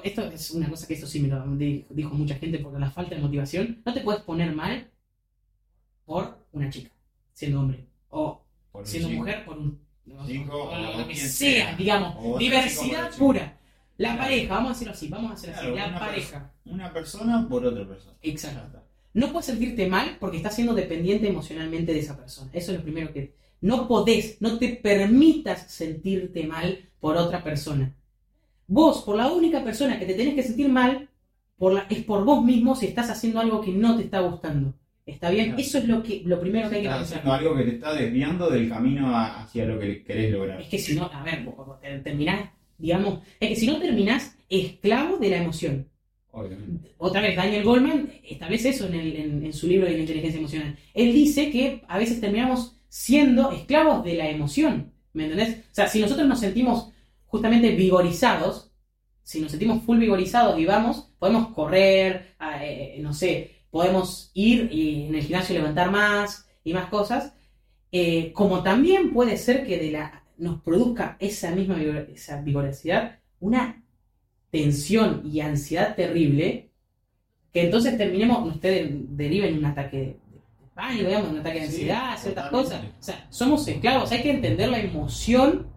[0.03, 2.89] Esto es una cosa que esto sí me lo di- dijo mucha gente por la
[2.89, 3.81] falta de motivación.
[3.85, 4.89] No te puedes poner mal
[6.05, 6.89] por una chica,
[7.33, 7.85] siendo hombre.
[8.09, 8.41] O
[8.71, 9.79] por siendo mujer por un.
[10.05, 11.29] no, Chico o lo, o lo que sea,
[11.67, 11.75] sea.
[11.75, 12.15] digamos.
[12.19, 13.57] O Diversidad pura.
[13.97, 14.21] La Claro.
[14.23, 15.67] pareja, vamos a decirlo así, vamos a hacer así.
[15.71, 16.51] La pareja.
[16.65, 18.17] Una persona por otra persona.
[18.23, 18.81] Exacto.
[19.13, 22.49] No puedes sentirte mal porque estás siendo dependiente emocionalmente de esa persona.
[22.53, 23.35] Eso es lo primero que...
[23.61, 27.93] No podés, no te permitas sentirte mal por otra persona.
[28.67, 31.07] Vos, por la única persona que te tenés que sentir mal,
[31.57, 34.73] por la, es por vos mismo si estás haciendo algo que no te está gustando.
[35.05, 35.47] ¿Está bien?
[35.47, 35.61] Claro.
[35.61, 37.17] Eso es lo, que, lo primero que hay que Estás pensar.
[37.19, 40.61] haciendo algo que te está desviando del camino a- hacia lo que querés lograr.
[40.61, 45.17] Es que si no, a ver, vos- terminás, digamos, es que si no terminás esclavo
[45.17, 45.87] de la emoción.
[46.31, 46.93] Obviamente.
[46.97, 50.39] Otra vez, Daniel Goldman establece eso en, el- en- en su libro de la inteligencia
[50.39, 50.77] emocional.
[50.93, 54.91] Él dice que a veces terminamos siendo esclavos de la emoción.
[55.13, 55.59] ¿Me entendés?
[55.71, 56.91] O sea, si nosotros nos sentimos
[57.25, 58.71] justamente vigorizados,
[59.23, 64.69] si nos sentimos full vigorizados y vamos, podemos correr, a- eh, no sé, podemos ir
[64.73, 67.33] y en el gimnasio levantar más y más cosas.
[67.93, 71.81] Eh, como también puede ser que de la, nos produzca esa misma
[72.13, 73.83] esa vigorosidad una
[74.51, 76.71] tensión y ansiedad terrible,
[77.53, 80.17] que entonces terminemos, ustedes deriven un ataque
[80.73, 82.75] pánico, digamos, un ataque de Sí, ansiedad, ciertas totalmente.
[82.75, 82.91] cosas.
[82.99, 85.67] O sea, somos esclavos, hay que entender la emoción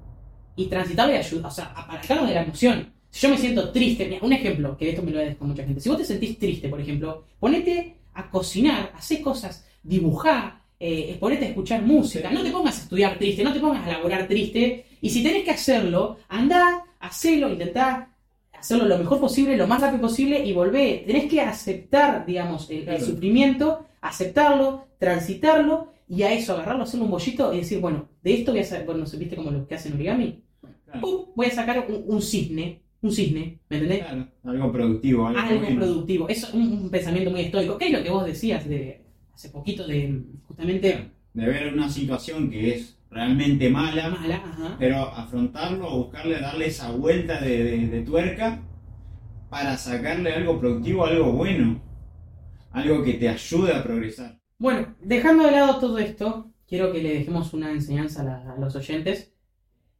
[0.56, 2.92] y transitarla y ayudar, o sea, apartarnos de la emoción.
[3.10, 5.64] Si yo me siento triste, mira, un ejemplo, que esto me lo decir con mucha
[5.64, 5.80] gente.
[5.80, 11.46] Si vos te sentís triste, por ejemplo, ponete a cocinar, hacer cosas, dibujar, eh, ponete
[11.46, 12.34] a escuchar música, Sí.
[12.34, 15.44] no te pongas a estudiar triste, no te pongas a laburar triste, y si tenés
[15.44, 18.08] que hacerlo, andá, hacelo, intentá
[18.64, 21.04] hacerlo lo mejor posible, lo más rápido posible y volvé.
[21.06, 23.04] Tenés que aceptar, digamos, el, el Claro.
[23.04, 28.52] sufrimiento, aceptarlo, transitarlo y a eso agarrarlo, hacerlo un bollito y decir, bueno, de esto
[28.52, 30.42] voy a sacar, bueno, no sé, ¿viste como lo que hacen origami?
[30.84, 33.98] Claro, Pum, voy a sacar un, un cisne, un cisne, ¿me entendés?
[34.00, 34.26] claro.
[34.44, 35.76] Algo productivo, algo, Algo bueno.
[35.80, 36.28] productivo.
[36.28, 37.76] Es un, un pensamiento muy estoico.
[37.76, 39.02] ¿Qué es lo que vos decías de
[39.34, 44.36] hace poquito de justamente De ver una situación que es realmente mala, mala?
[44.36, 44.76] Ajá.
[44.78, 48.60] pero afrontarlo, buscarle, darle esa vuelta de, de- de tuerca
[49.50, 51.80] para sacarle algo productivo, algo bueno,
[52.72, 54.38] algo que te ayude a progresar.
[54.58, 58.58] Bueno, dejando de lado todo esto, quiero que le dejemos una enseñanza a, la- a
[58.58, 59.32] los oyentes.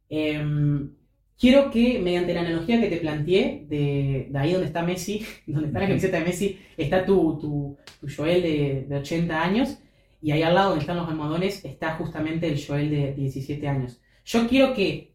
[0.09, 0.91] Em,
[1.39, 5.67] quiero que, mediante la analogía que te planteé, de, de ahí donde está Messi, donde
[5.67, 9.77] está la camiseta de Messi, está tu, tu, tu Joel de, de 80 años,
[10.25, 14.01] y ahí al lado donde están los almohadones está justamente el Joel de 17 años.
[14.25, 15.13] Yo quiero que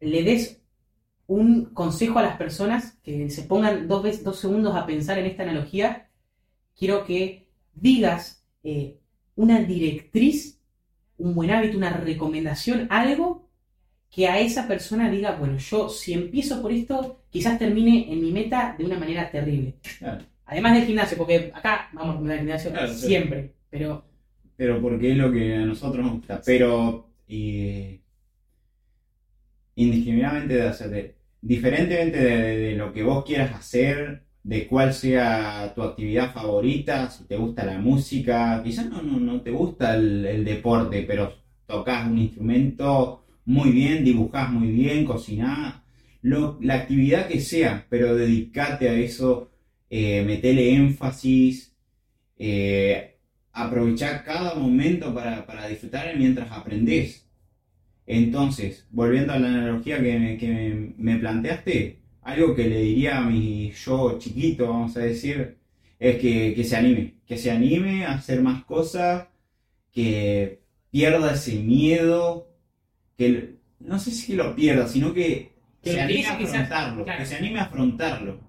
[0.00, 0.62] le des
[1.26, 5.26] un consejo a las personas que se pongan dos, veces, dos segundos a pensar en
[5.26, 6.08] esta analogía.
[6.74, 8.98] Quiero que digas eh,
[9.34, 10.58] una directriz,
[11.18, 13.50] un buen hábito, una recomendación, algo
[14.08, 18.32] que a esa persona diga, bueno, yo si empiezo por esto, quizás termine en mi
[18.32, 19.74] meta de una manera terrible.
[19.98, 20.24] Claro.
[20.46, 23.57] Además del gimnasio, porque acá vamos a recomendar el gimnasio Claro, sí.
[23.70, 24.04] Pero
[24.56, 26.42] Pero porque es lo que a nosotros nos gusta.
[26.44, 27.08] Pero
[29.76, 35.82] indiscriminadamente de hacerte, diferentemente de, de lo que vos quieras hacer, de cuál sea tu
[35.82, 41.02] actividad favorita, si te gusta la música, quizás no, no, no te gusta el, deporte,
[41.06, 41.34] pero
[41.66, 45.82] tocas un instrumento muy bien, dibujás muy bien, cocinás,
[46.22, 49.50] lo- la actividad que sea, pero dedicate a eso,
[49.90, 51.74] eh, metele énfasis,
[52.38, 53.17] eh,
[53.64, 57.26] aprovechar cada momento para, para disfrutar mientras aprendes.
[58.06, 63.22] Entonces, volviendo a la analogía que, me, que me- planteaste, algo que le diría a
[63.22, 65.56] mi yo chiquito, vamos a decir,
[65.98, 69.26] es que, que se anime, que se anime a hacer más cosas,
[69.92, 72.48] que pierda ese miedo,
[73.16, 75.52] que no sé si lo pierda, sino que,
[75.82, 77.18] Que se anime a afrontarlo, claro.
[77.20, 78.40] que se anime a afrontarlo.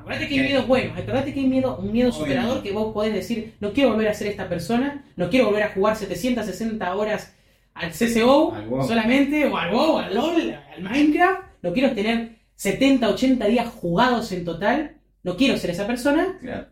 [0.00, 3.14] Acordate que hay miedos buenos, acordate que hay miedo, un miedo superador que vos podés
[3.14, 7.34] decir, no quiero volver a ser esta persona, no quiero volver a jugar 760 horas
[7.74, 8.88] al CSGO Al WoW.
[8.88, 14.32] solamente, o al WoW, al LOL, al Minecraft, no quiero tener 70, 80 días jugados
[14.32, 16.68] en total, no quiero ser esa persona, Claro.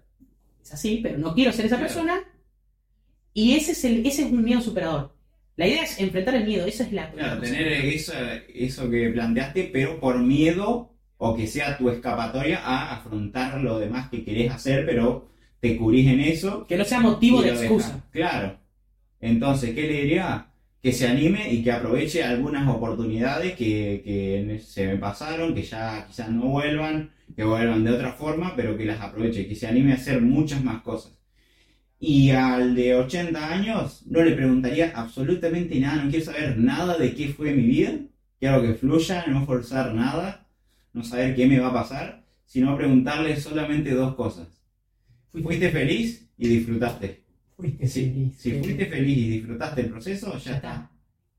[0.63, 1.93] es así, pero no quiero ser esa Claro.
[1.93, 2.21] persona,
[3.35, 5.15] Y ese es, el, ese es un miedo superador.
[5.55, 7.11] La idea es enfrentar el miedo, esa es la...
[7.13, 8.13] Claro, la tener eso,
[8.53, 14.09] eso que planteaste, pero por miedo o que sea tu escapatoria a afrontar lo demás
[14.09, 15.29] que querés hacer, pero
[15.61, 16.67] te cubrís en eso.
[16.67, 18.05] Que no sea motivo de excusa.
[18.11, 18.57] Claro.
[19.21, 20.47] Entonces, ¿qué le diría?
[20.81, 26.07] Que se anime y que aproveche algunas oportunidades que, que se me pasaron, que ya
[26.07, 29.93] quizás no vuelvan, que vuelvan de otra forma, pero que las aproveche, que se anime
[29.93, 31.19] a hacer muchas más cosas.
[31.99, 37.13] Y al de 80 años no le preguntaría absolutamente nada, no quiero saber nada de
[37.13, 37.93] qué fue mi vida,
[38.39, 40.48] quiero que fluya, no forzar nada,
[40.99, 44.49] no saber qué me va a pasar, sino preguntarle solamente dos cosas.
[45.33, 47.25] ¿Fuiste feliz y disfrutaste?
[47.57, 48.67] Fuiste Si, feliz, si feliz.
[48.67, 50.69] fuiste feliz y disfrutaste el proceso, ya, Ya está.
[50.69, 50.91] está.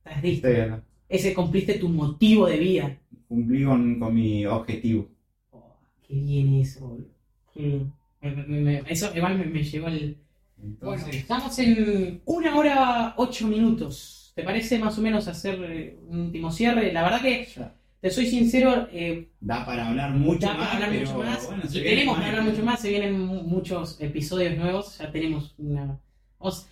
[0.06, 0.48] Estás listo.
[0.48, 0.84] Estoy acá.
[1.10, 2.98] Ese cumpliste tu motivo de vida.
[3.28, 5.10] Cumplí con, con mi objetivo.
[5.52, 5.76] Oh,
[6.08, 7.08] qué bien eso, boludo.
[7.54, 7.94] Qué bien.
[8.22, 10.18] Me- me- me- eso igual me, llevó el...
[10.58, 14.34] Bueno, Entonces, estamos en una hora ocho minutos.
[14.36, 16.92] ¿Te parece más o menos hacer eh, un último cierre?
[16.94, 17.76] La verdad que, ya.
[18.02, 21.46] Te soy sincero, eh, da para hablar mucho da más, para hablar pero mucho más.
[21.48, 22.82] bueno, y se viene tenemos que hablar mucho más.
[22.82, 24.98] Se vienen mu- muchos episodios nuevos.
[24.98, 26.00] Ya tenemos una.
[26.40, 26.68] Vamos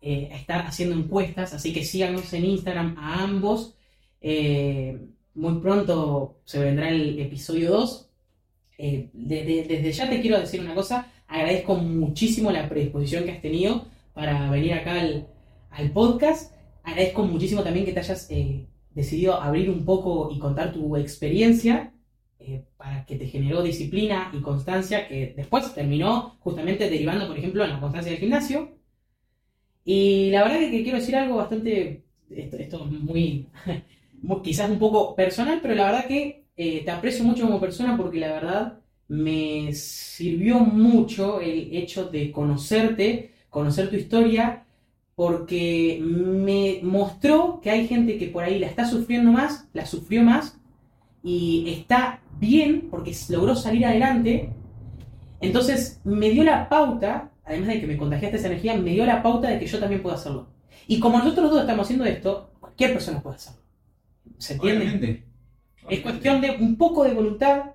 [0.00, 3.74] eh, a estar haciendo encuestas, así que síganos en Instagram a ambos.
[4.20, 4.98] Eh,
[5.34, 8.08] muy pronto se vendrá el episodio 2.
[8.78, 11.06] Eh, de- de- desde ya te quiero decir una cosa.
[11.28, 15.28] Agradezco muchísimo la predisposición que has tenido para venir acá al,
[15.70, 16.52] al podcast.
[16.82, 21.92] Agradezco muchísimo también que te hayas eh, decidido abrir un poco y contar tu experiencia
[22.38, 27.64] eh, para que te generó disciplina y constancia que después terminó justamente derivando, por ejemplo,
[27.64, 28.70] en la constancia del gimnasio.
[29.84, 33.48] Y la verdad que, que quiero decir algo bastante, esto, esto es muy,
[34.22, 37.96] muy- quizás un poco personal, pero la verdad que eh, te aprecio mucho como persona
[37.96, 38.78] porque la verdad
[39.08, 44.64] me sirvió mucho el hecho de conocerte, conocer tu historia,
[45.14, 50.22] porque me mostró que hay gente que por ahí la está sufriendo más, la sufrió
[50.22, 50.58] más,
[51.22, 54.52] y está bien porque logró salir adelante.
[55.40, 59.22] Entonces me dio la pauta, además de que me contagiaste esa energía, me dio la
[59.22, 60.48] pauta de que yo también puedo hacerlo.
[60.86, 63.60] Y como nosotros dos estamos haciendo esto, cualquier persona puede hacerlo.
[64.38, 64.84] ¿Se entiende?
[64.84, 65.24] Obviamente.
[65.88, 67.72] Es cuestión de un poco de voluntad,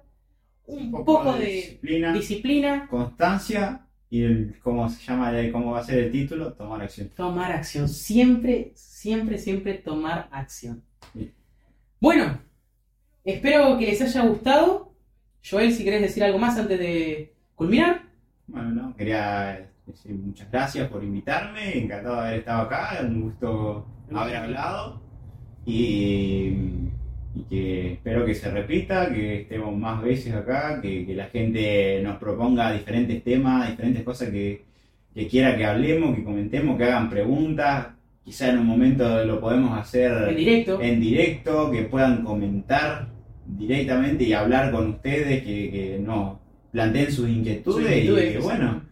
[0.65, 5.99] un poco, de disciplina, disciplina, constancia y el, cómo se llama, cómo va a ser
[5.99, 7.09] el título, tomar acción.
[7.09, 7.89] tomar acción.
[7.89, 10.83] Siempre, siempre, siempre tomar acción.
[11.13, 11.33] Bien.
[11.99, 12.39] Bueno,
[13.23, 14.93] espero que les haya gustado.
[15.49, 18.03] Joel, si querés decir algo más antes de culminar.
[18.47, 23.87] Bueno, no, quería decir muchas gracias por invitarme, encantado de haber estado acá, un gusto
[24.13, 25.01] haber hablado
[25.65, 26.89] y,
[27.37, 32.01] y que espero que se repita, que estemos más veces acá, que, que la gente
[32.03, 34.65] nos proponga diferentes temas, diferentes cosas que,
[35.13, 37.89] que quiera que hablemos, que comentemos, que hagan preguntas,
[38.23, 40.81] quizá en un momento lo podemos hacer En directo.
[40.81, 43.09] en directo, que puedan comentar
[43.45, 46.39] directamente y hablar con ustedes, que, que nos
[46.71, 48.83] planteen sus inquietudes, Sus inquietudes, y que, bueno,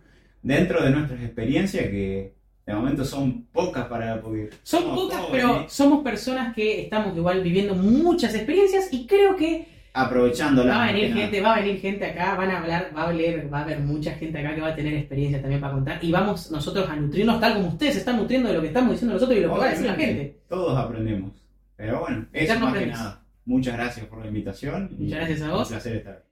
[0.43, 2.34] dentro de nuestras experiencias que
[2.65, 4.49] de momento son pocas para poder...
[4.63, 9.35] Son somos pocas, jóvenes, pero somos personas que estamos igual viviendo muchas experiencias y creo
[9.35, 10.77] que aprovechándola.
[10.77, 11.21] va a venir nada.
[11.21, 13.79] gente, va a venir gente acá, van a hablar, va a hablar, va a haber
[13.79, 16.95] mucha gente acá que va a tener experiencia también para contar y vamos nosotros a
[16.95, 19.53] nutrirnos tal como ustedes se están nutriendo de lo que estamos diciendo nosotros y lo
[19.53, 20.39] que va a decir la gente.
[20.49, 21.31] Todos aprendemos.
[21.77, 23.21] Pero bueno, eso más que nada.
[23.45, 24.89] Muchas gracias por la invitación.
[24.97, 25.67] Muchas gracias a vos.
[25.67, 26.24] Un placer estar.